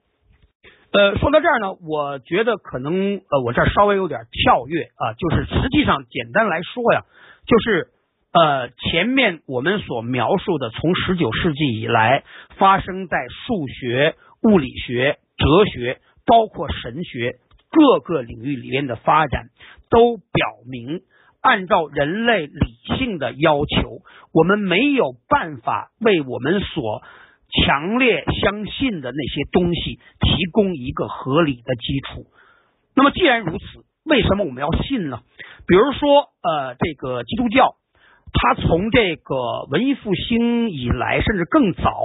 [0.94, 7.02] 呃，说到这儿呢，我觉得可能呃，我这儿稍微有点跳跃啊，就是实际上简单来说呀，
[7.48, 7.88] 就是
[8.34, 12.24] 呃，前面我们所描述的，从十九世纪以来
[12.58, 17.36] 发生在数学、物理学、哲学，包括神学
[17.70, 19.50] 各个领域里面的发展，
[19.90, 21.02] 都表明，
[21.42, 24.02] 按照人类理性的要求，
[24.34, 27.02] 我们没有办法为我们所。
[27.66, 32.28] 强烈相信的那些东西提供一个合理的基础。
[32.96, 33.66] 那么既然如此，
[34.06, 35.20] 为什么我们要信呢？
[35.68, 37.76] 比如说，呃，这个基督教，
[38.34, 42.02] 他从这个文艺复兴以来，甚至更早，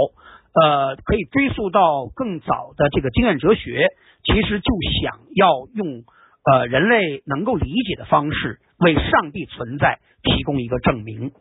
[0.54, 3.88] 呃，可以追溯到更早的这个经验哲学，
[4.24, 4.66] 其实就
[5.02, 6.04] 想要用
[6.44, 11.32] 呃人类能够理解的方式，为上帝存在提供一个证明。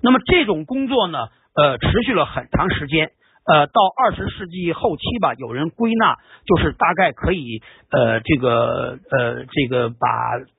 [0.00, 1.18] 那么这种工作呢？
[1.56, 3.12] 呃，持续了很长时间，
[3.46, 6.16] 呃，到二十世纪后期吧，有人归纳，
[6.46, 10.08] 就是大概可以，呃，这个，呃，这个把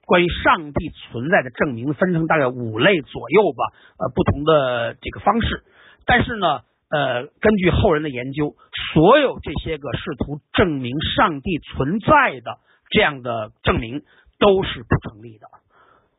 [0.05, 5.63] 关于上帝存在的证明分成大概五类左右吧，呃，不同的这个方式。
[6.05, 6.61] 但是呢，
[6.91, 8.53] 呃，根据后人的研究，
[8.93, 12.59] 所有这些个试图证明上帝存在的
[12.91, 14.03] 这样的证明
[14.37, 15.47] 都是不成立的。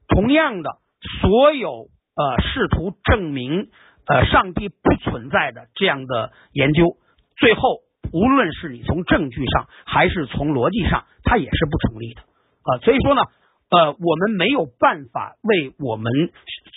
[0.08, 0.78] 同样的，
[1.20, 1.86] 所有
[2.16, 3.68] 呃试图证明。
[4.08, 6.96] 呃，上帝不存在的这样的研究，
[7.36, 7.80] 最后
[8.12, 12.78] 无论是你从证据上还是从逻辑上，它也是不成立的啊。
[12.84, 13.22] 所以说呢，
[13.68, 16.12] 呃，我们没有办法为我们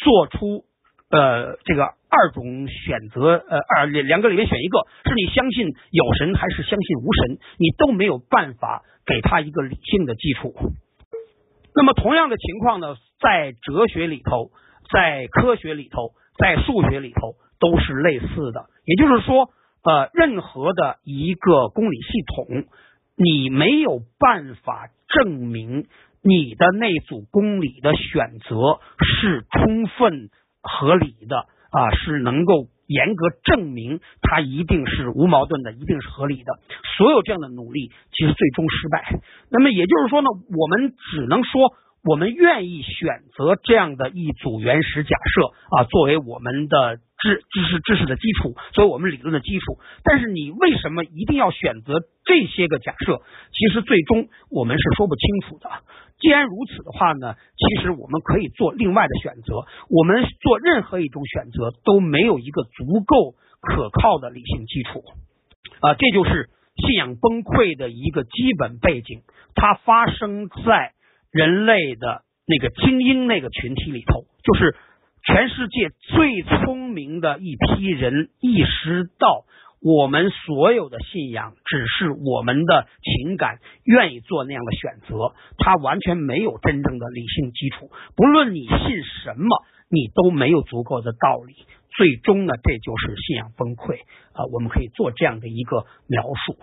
[0.04, 0.66] 做出
[1.12, 10.56] 呃这个二种选择，呃二两两个里面选一个，是你相信有神还是相信无神，你都没有办法给他一个理性的基础。
[11.76, 14.50] 那么同样的情况呢，在哲学里头，
[14.92, 16.18] 在科学里头。
[16.40, 19.50] 在数学里头都是类似的，也就是说，
[19.84, 22.64] 呃，任何的一个公理系统，
[23.18, 25.86] 你没有办法证明
[26.24, 30.30] 你的那组公理的选择是充分
[30.62, 31.40] 合理的
[31.72, 36.54] 啊，是能够严格证明它一定是无矛盾的，一定是合理的。
[36.98, 39.20] 所有这样的努力其实最终失败。
[39.52, 40.28] 那么也就是说呢，
[40.58, 41.74] 我们只能说。
[42.02, 49.80] 我们愿意选择这样的一组原始假设啊，作为我们的知知识知识的基础，作为我们理论的基础。
[50.06, 53.20] 但是你为什么一定要选择这些个假设？
[53.52, 55.70] 其实最终我们是说不清楚的。
[56.20, 59.68] 既然如此的话呢，其实我们可以做另外的选择。
[59.90, 65.04] 我们做任何一种选择都没有一个足够可靠的理性基础
[65.82, 69.20] 啊，这就是信仰崩溃的一个基本背景。
[69.54, 70.94] 它发生在。
[71.32, 74.76] 人类的那个精英那个群体里头，就是
[75.24, 79.46] 全世界最聪明的一批人，意识到
[79.82, 87.92] 我们所有的信仰只是我们的情感愿意做那样的选择，它完全没有真正的理性基础。
[88.16, 89.48] 不论你信什么，
[89.90, 91.54] 你都没有足够的道理。
[91.96, 94.00] 最终呢，这就是信仰崩溃
[94.32, 94.46] 啊！
[94.54, 96.58] 我们可以做这样的一个描述。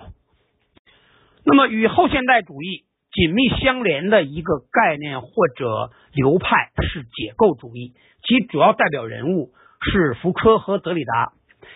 [1.45, 2.86] 那么，与后现代主义。
[3.17, 11.33] 紧密相连的一个概念或者流派是解构主义，其主要代表人物是福柯和德里达。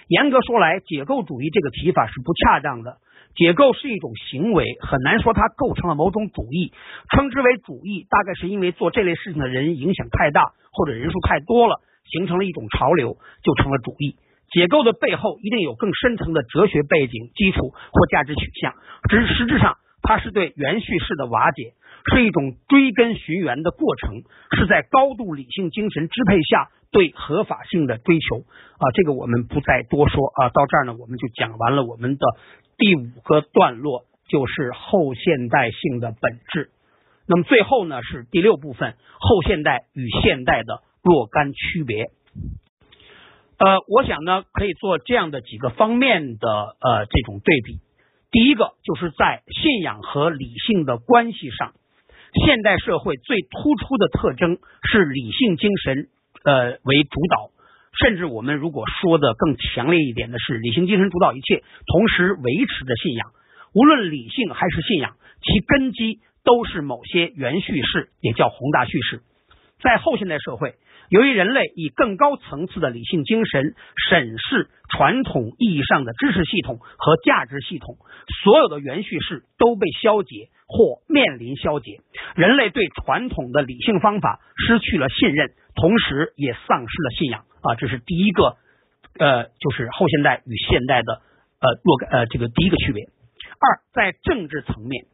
[0.06, 2.98] 严格说来，解构主义这个提法是不恰当的。
[3.34, 6.74] 解构是一种行为，很难说它构成了某种主义。
[7.16, 14.16] 称之为主义，大概是因为做这类事情的人影响太大，或者人数太多了，形成了一种潮流，就成了主义。
[14.52, 18.74] 解构的背后一定有更深层的哲学背景基础或价值取向，
[19.08, 19.78] 只是实质上。
[20.02, 21.74] 它是对原叙事的瓦解，
[22.12, 24.22] 是一种追根寻源的过程，
[24.56, 28.90] 是在高度理性精神支配下对合法性的追求啊！
[28.94, 30.48] 这个我们不再多说啊。
[30.48, 32.26] 到这儿呢，我们就讲完了我们的
[32.78, 36.70] 第五个段落，就是后现代性的本质。
[37.28, 42.10] 那么最后呢，是第六部分，后现代与现代的若干区别。
[43.58, 47.78] 呃，我想呢，可以做这样的几个方面的呃这种对比。
[48.30, 51.72] 第一个就是在信仰和理性的关系上，
[52.46, 54.58] 现代社会最突出的特征
[54.88, 56.08] 是理性精神
[56.44, 57.50] 呃为主导，
[57.98, 63.32] 甚至我们如果说的更强烈一点的是理性精神主导一切，同时维持着信仰。
[63.74, 69.22] 无论理性还是信仰，其根基都是某些原叙事，也叫宏大叙事。
[69.82, 70.74] 在后现代社会，
[71.10, 73.74] 由于人类以更高层次的理性精神
[74.08, 77.96] 审视传统意义上的知识系统和价值系统，
[78.44, 81.98] 所有的原叙事都被消解或面临消解，
[82.36, 87.74] 人类对传统的理性方法失去了信任，同时也丧失了信仰啊！
[87.74, 88.56] 这是第一个，
[89.18, 93.04] 呃，就是后现代与现代的呃若干呃这个第一个区别。
[93.58, 95.06] 二，在政治层面，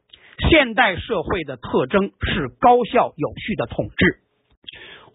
[0.50, 4.20] 现代社会的特征是高效有序的统治。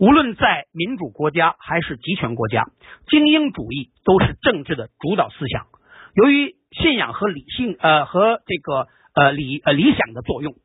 [0.01, 2.65] 无论在民主国家还是集权国家，
[3.07, 5.67] 精英主义都是政治的主导思想。
[6.15, 10.55] 由于信仰和理性呃和这个呃理呃理想的作用，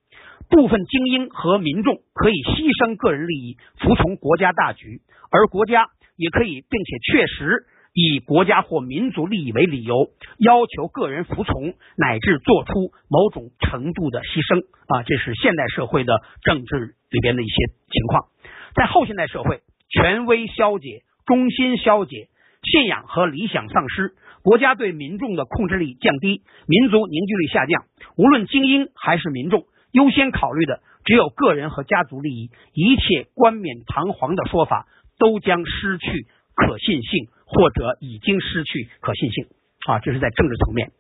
[0.49, 10.09] 部分精英和民众可以牺牲个人利益，服从国家大局，而国家也可以并且确实以国家或民族利益为理由，
[10.39, 12.73] 要求个人服从乃至做出
[13.11, 14.65] 某种程度的牺牲
[14.97, 18.29] 啊，这是现代社会的政治里边的一些情况。
[18.77, 22.29] 在后现代社会，权威消解，中心消解，
[22.63, 24.13] 信仰和理想丧失，
[24.43, 27.85] 国家对民众的控制力降低，民族凝聚力下降。
[28.19, 32.51] 无论精英还是民众，优先考虑的只有个人和家族利益。
[32.75, 34.87] 一切冠冕堂皇的说法
[35.19, 39.47] 都将失去可信性，或者已经失去可信性。
[39.87, 40.91] 啊，这是在政治层面。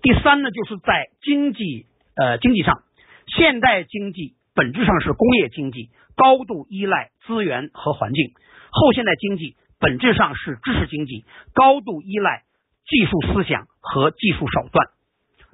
[0.00, 2.82] 第三呢，就是在经济呃经济上，
[3.26, 5.90] 现代经济本质上是工业经济。
[6.16, 8.34] 高度依赖资源和环境，
[8.70, 12.44] 后现代经济本质上是知识经济，高度依赖
[12.86, 14.86] 技术思想和技术手段。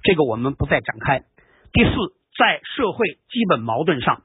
[0.02, 1.20] 这个我们不再展开。
[1.72, 1.90] 第四，
[2.36, 4.22] 在社会基本矛盾上，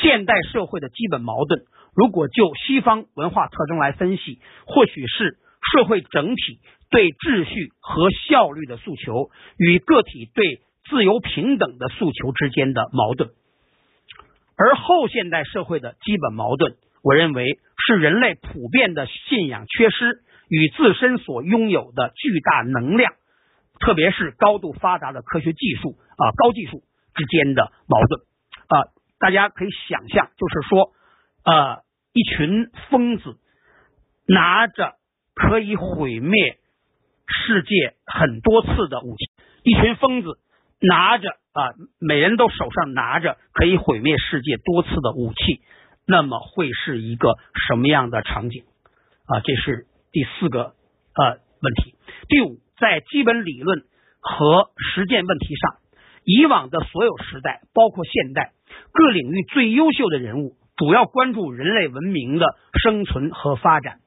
[0.00, 1.64] 现代社会的基本矛盾，
[1.94, 5.36] 如果就西方文化特征来分析，或许是
[5.70, 6.60] 社会整体
[6.90, 13.28] 对秩序和效率的诉求与个体对自由平等的诉求之间的矛盾。
[14.56, 23.12] 而后现代社会的基本矛盾，我认为是人类普遍的信仰缺失与自身所拥有的巨大能量，
[23.80, 26.82] 特别是高度发达的科学技术啊高技术
[27.14, 28.20] 之间的矛盾
[28.68, 28.94] 啊。
[29.18, 30.92] 大家可以想象，就是说，
[31.44, 31.82] 呃，
[32.12, 33.36] 一群疯子
[34.26, 34.94] 拿着
[35.34, 36.58] 可以毁灭
[37.26, 39.30] 世界很多次的武器，
[39.64, 40.38] 一群疯子
[40.80, 41.28] 拿着。
[41.54, 45.62] 啊，每人都手上拿着可以毁灭世界多次的武器，
[46.04, 47.36] 那么会是一个
[47.68, 48.64] 什么样的场景？
[49.26, 50.74] 啊，这是第四个
[51.14, 51.94] 呃问题。
[52.28, 53.84] 第五，在基本理论
[54.18, 55.76] 和实践问题上，
[56.24, 58.52] 以往的所有时代，包括现代，
[58.92, 62.46] 各领域最优秀的人物主要关注人类文明的
[62.82, 64.00] 生存和发展。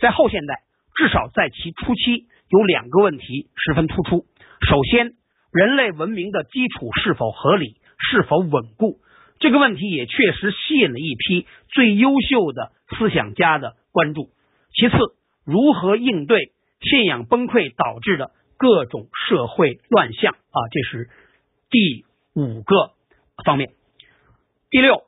[0.00, 0.60] 在后现代，
[0.94, 4.26] 至少在其初期，有两个问题十分突出。
[4.68, 5.14] 首先，
[5.52, 9.00] 人类文明的基础是否合理、是否稳固？
[9.38, 14.30] 这个问题也确实吸引了一批最优秀的思想家的关注。
[14.74, 14.96] 其次，
[15.44, 20.34] 如何应对信仰崩溃导致的各种社会乱象？
[20.34, 21.08] 啊，这是
[21.70, 22.92] 第五个
[23.44, 23.70] 方面。
[24.70, 25.04] 第六，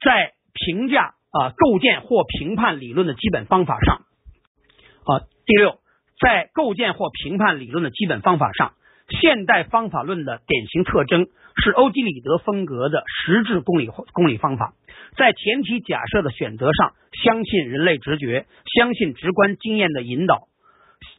[0.00, 5.80] 在评价啊、构建或评判理论的基本方法上，啊，第六，
[6.20, 8.74] 在构建或评判理论的基本方法上。
[9.08, 11.26] 现代方法论的典型特征
[11.62, 14.72] 是欧几里得风格的实质公理公理方法，
[15.16, 20.48] 在前提假设的选择上，相信人类直觉，相信直观经验的引导，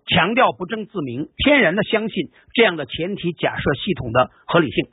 [0.08, 4.88] 强调不争自明，天然的相信这样的前提假设系统的合理性。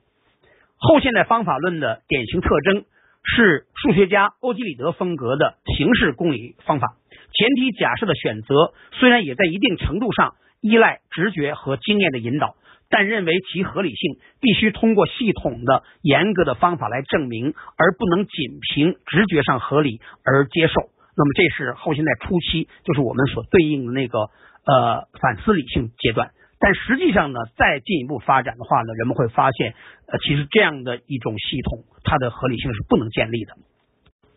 [0.76, 2.84] 后现代方法论的典型特征
[3.24, 6.96] 是数学家欧几里得风格的形式公理方法，
[7.32, 12.54] 前提假设的选择虽然也在一定程度上依赖直觉和经验的引导。
[12.92, 20.90] 但认为其合理性必须通过系统的、严格的方法来证明，而不能仅凭直觉上合理而接受。
[21.16, 26.32] 那么，这是后现代初期，就是我们所对应的那个呃反思理性阶段。
[26.60, 29.72] 但实际上呢，再进一步发展的话呢，人们会发现，
[30.06, 33.54] 呃，其实这样的一种系统，它的合理性是不能建立的。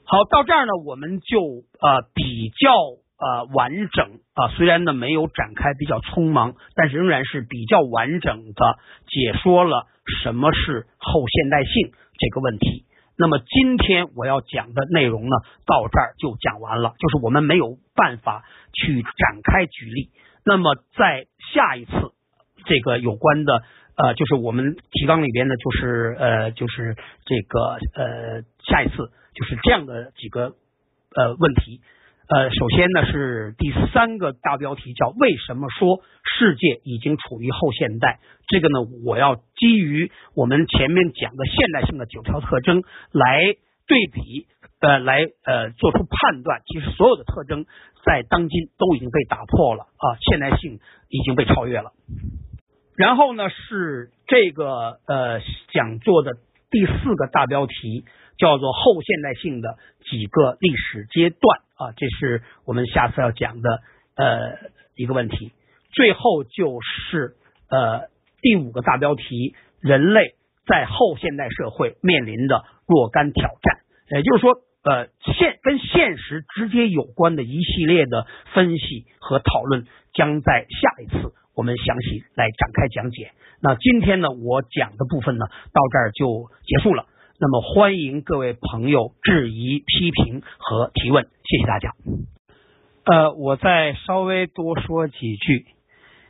[0.06, 2.72] 好，到这儿呢，我们就呃比较。
[3.18, 9.88] 呃，完整啊，虽然呢没有展开，比较匆忙，但是仍然是比较完整的解说了
[10.22, 12.86] 什么是后现代性这个问题。
[13.18, 18.44] 那么今天我要讲的内容呢，到这儿就讲完了，就是我们没有办法
[18.74, 20.12] 去展开举例。
[20.44, 21.92] 那么在下一次
[22.66, 23.64] 这个有关的
[23.96, 26.96] 呃，就是我们提纲里边呢，就是呃，就是
[27.26, 30.56] 这个呃，下一次就是这样的几个
[31.16, 31.80] 呃问题。
[32.28, 38.20] 呃，首先呢是第三个大标题叫为什么说世界已经处于后现代？
[38.48, 43.54] 这个呢，我要基于我们前面讲的现代性的九条特征来
[43.88, 44.48] 对比
[44.80, 47.66] 呃来呃做出判断，其实所有的特征
[48.04, 51.92] 在当今都已经被打破了啊，现代性已经被超越了。
[52.98, 55.42] 然后呢是这个呃
[55.74, 56.32] 讲座的
[56.72, 58.04] 第四个大标题
[58.38, 59.78] 叫做后现代性的
[60.10, 63.82] 几个历史阶段啊，这是我们下次要讲的
[64.16, 64.58] 呃
[64.96, 65.52] 一个问题。
[65.92, 67.36] 最后就是
[67.70, 68.10] 呃
[68.42, 70.36] 第五个大标题：人类
[70.68, 73.80] 在后现代社会面临的若干挑战。
[74.12, 83.32] 也就是说，呃现跟现实直接有关的一系列的分析和讨论，将在下一次我们详细来展开讲解。
[83.62, 87.06] 那今天呢，我讲的部分呢到这儿就结束了。
[87.38, 91.92] 那么欢迎各位朋友质疑、批评和提问，谢谢大家。
[93.04, 95.66] 呃，我再稍微多说几句。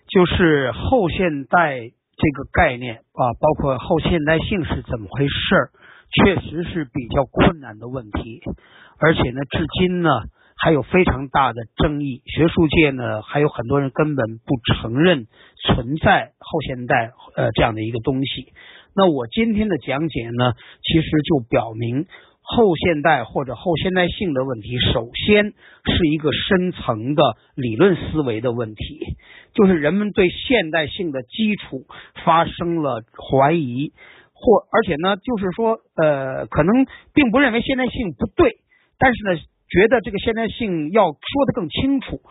[0.07, 5.69] 就是后现代这个概念啊，包括后现代性是怎么回事儿，
[6.11, 8.41] 确实是比较困难的问题，
[8.99, 10.09] 而且呢，至今呢
[10.57, 12.23] 还有非常大的争议。
[12.25, 15.27] 学术界呢还有很多人根本不承认
[15.61, 18.53] 存在后现代呃这样的一个东西。
[18.95, 22.05] 那我今天的讲解呢，其实就表明。
[22.47, 27.23] 后现代或者后现代性的问题，首先是一个深层的
[27.55, 28.99] 理论思维的问题，
[29.55, 31.87] 就是人们对现代性的基础
[32.23, 33.93] 发生了怀疑，
[34.31, 36.85] 或而且呢，就是说，呃，可能
[37.15, 38.57] 并不认为现代性不对，
[38.99, 39.35] 但是呢，
[39.67, 42.21] 觉得这个现代性要说得更清楚，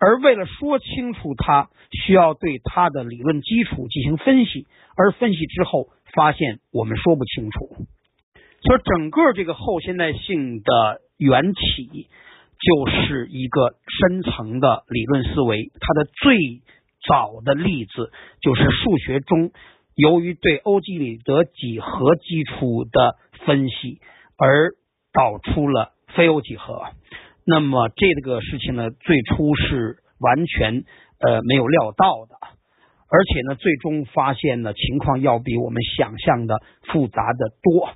[0.00, 1.68] 而为了说清楚它，
[2.06, 4.66] 需要对它的理论基础进行分析，
[4.96, 7.86] 而分析之后发现我们说不清楚。
[8.60, 12.08] 所以，整个这个后现代性的缘起，
[12.58, 15.70] 就是一个深层的理论思维。
[15.80, 16.36] 它的最
[17.08, 19.52] 早的例子就是数学中，
[19.94, 23.14] 由于对欧几里得几何基础的
[23.46, 24.00] 分析，
[24.36, 24.72] 而
[25.12, 26.82] 导出了非欧几何。
[27.46, 30.84] 那么，这个事情呢，最初是完全
[31.20, 32.34] 呃没有料到的，
[33.10, 36.56] 而且呢，最终发现呢，情况要比我们想象的
[36.92, 37.90] 复杂的多。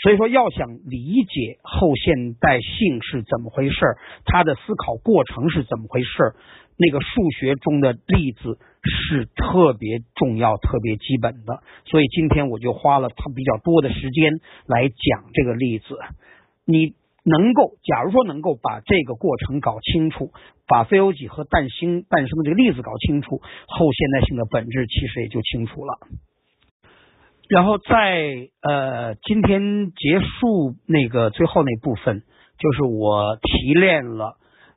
[0.00, 6.36] 所以说，要想理解后现代性是怎么回事儿，它的思考过程是怎么回事儿，
[6.76, 11.64] 那个数学中的例子是特别重要、特别基本的。
[11.86, 14.34] 所以今天我就花了他比较多的时间
[14.66, 15.96] 来讲这个例子。
[16.64, 16.92] 你
[17.28, 20.32] 能够，假如说能够把这个过程搞清楚，
[20.66, 25.98] 把非欧几何诞生诞生的这个例子搞清楚，后现代性的本质其实也就清楚了。
[27.48, 32.22] 然后在呃今天结束那个最后那部分，
[32.58, 34.36] 就是我提炼了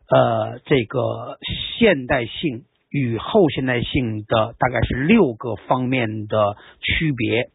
[0.09, 1.37] 呃这个
[1.77, 7.49] 现代性与后现代性的大概是六个方面的区别，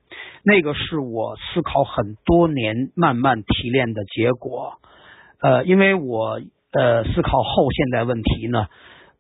[0.45, 4.81] 那个是我思考很多年慢慢提炼的结果。
[5.41, 6.41] 呃，因为我
[6.73, 8.67] 呃思考后现代问题呢，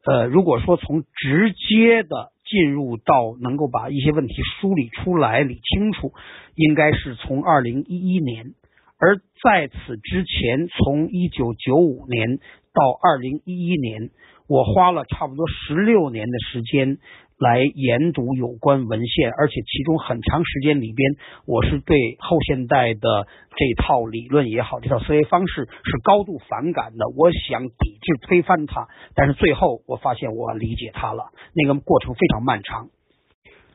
[0.04, 2.32] 呃如果说从直接的。
[2.48, 6.12] 进入到能够把一些问题梳理出来、理清楚，
[6.54, 8.54] 应该是从二零一一年。
[9.00, 12.38] 而在此之前，从一九九五年
[12.72, 14.10] 到二零一一年，
[14.48, 16.98] 我花了差不多十六年的时间。
[17.38, 21.16] 来研读有关文献，而且其中很长时间里边，
[21.46, 23.26] 我是对后现代的
[23.56, 27.06] 这套理论也好，这套思维方式是高度反感的。
[27.16, 31.30] 我想抵制、推翻它，但是最后我发现我理解它了。
[31.54, 32.88] 那个过程非常漫长。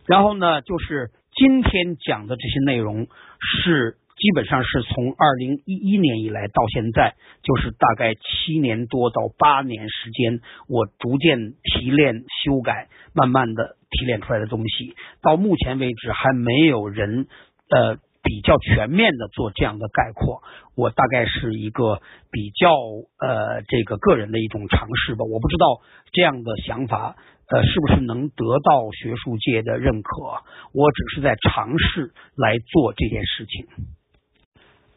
[0.07, 3.07] 然后呢，就是今天讲的这些内容
[3.39, 3.97] 是。
[4.21, 14.95] 基本上是从二零一一年以来到现在，就是大概七年多到八年时间，我逐渐提炼、修改，慢慢的提炼出来的东西。
[15.23, 17.25] 到目前为止，还没有人
[17.71, 20.43] 呃比较全面的做这样的概括。
[20.77, 21.99] 我大概是一个
[22.29, 22.69] 比较
[23.17, 25.25] 呃这个个人的一种尝试吧。
[25.25, 25.81] 我不知道
[26.13, 27.15] 这样的想法
[27.49, 30.43] 呃是不是能得到学术界的认可。
[30.73, 33.65] 我只是在尝试来做这件事情。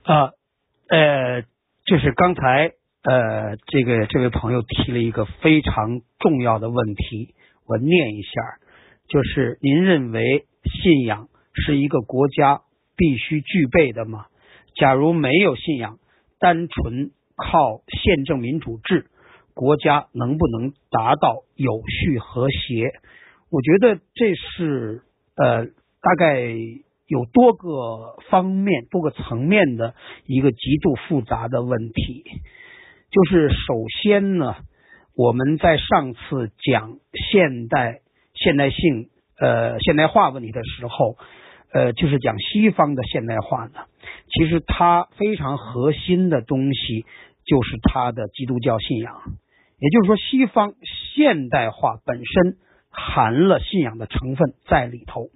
[0.04, 0.32] 啊，
[0.88, 1.42] 呃，
[1.86, 2.72] 就是刚才
[3.02, 7.34] 呃，这个这位朋友提了一个非常重要的问题，
[7.66, 8.30] 我念一下，
[9.08, 12.60] 就是您认为信仰是一个国家
[12.96, 14.26] 必须具备的吗？
[14.76, 15.98] 假如没有信仰，
[16.38, 19.06] 单纯靠宪政民主制，
[19.54, 22.92] 国家能不能达到有序和谐？
[23.50, 25.00] 我觉得这是
[25.34, 25.64] 呃，
[26.02, 26.54] 大概。
[27.14, 29.94] 有多个方面、多个层面的
[30.26, 32.24] 一个极度复杂的问题，
[33.12, 34.56] 就是首先呢，
[35.16, 38.00] 我们在上次讲现代
[38.34, 41.16] 现代性呃现代化问题的时候，
[41.72, 43.86] 呃，就是讲西方的现代化呢，
[44.32, 47.06] 其实它非常核心的东西
[47.46, 49.20] 就是它的基督教信仰。
[49.78, 50.74] 也就是说，西方
[51.14, 52.56] 现代化本身
[52.90, 55.28] 含了信仰的成分在里头。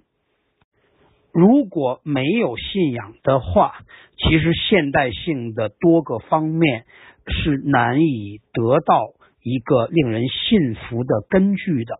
[1.31, 3.73] 如果没有信仰的话，
[4.17, 6.85] 其实现代性的多个方面
[7.27, 11.99] 是难以得到一个令人信服的根据的。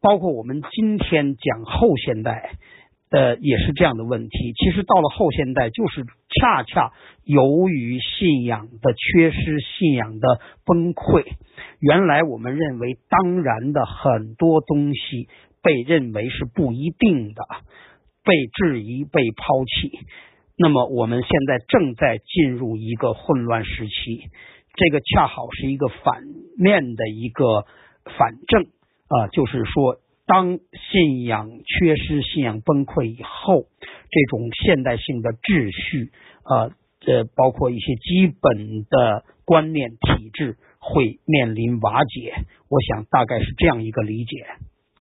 [0.00, 2.56] 包括我们今天讲后现代，
[3.10, 4.52] 呃，也是这样的问题。
[4.52, 6.92] 其实到了后现代，就是恰恰
[7.24, 11.24] 由于信仰的缺失、信仰的崩溃，
[11.78, 15.28] 原来我们认为当然的很多东西
[15.62, 17.46] 被认为是不一定的。
[18.24, 19.98] 被质疑、被抛弃，
[20.56, 24.30] 那么我们现在正在进入一个混乱时期，
[24.74, 26.22] 这个恰好是一个反
[26.56, 27.66] 面的一个
[28.04, 28.66] 反证
[29.08, 29.96] 啊，就是说，
[30.26, 30.58] 当
[30.90, 33.66] 信仰缺失、信仰崩溃以后，
[34.10, 36.12] 这种现代性的秩序
[36.44, 42.34] 啊，这包括一些基本的观念体制会面临瓦解。
[42.68, 44.46] 我想大概是这样一个理解。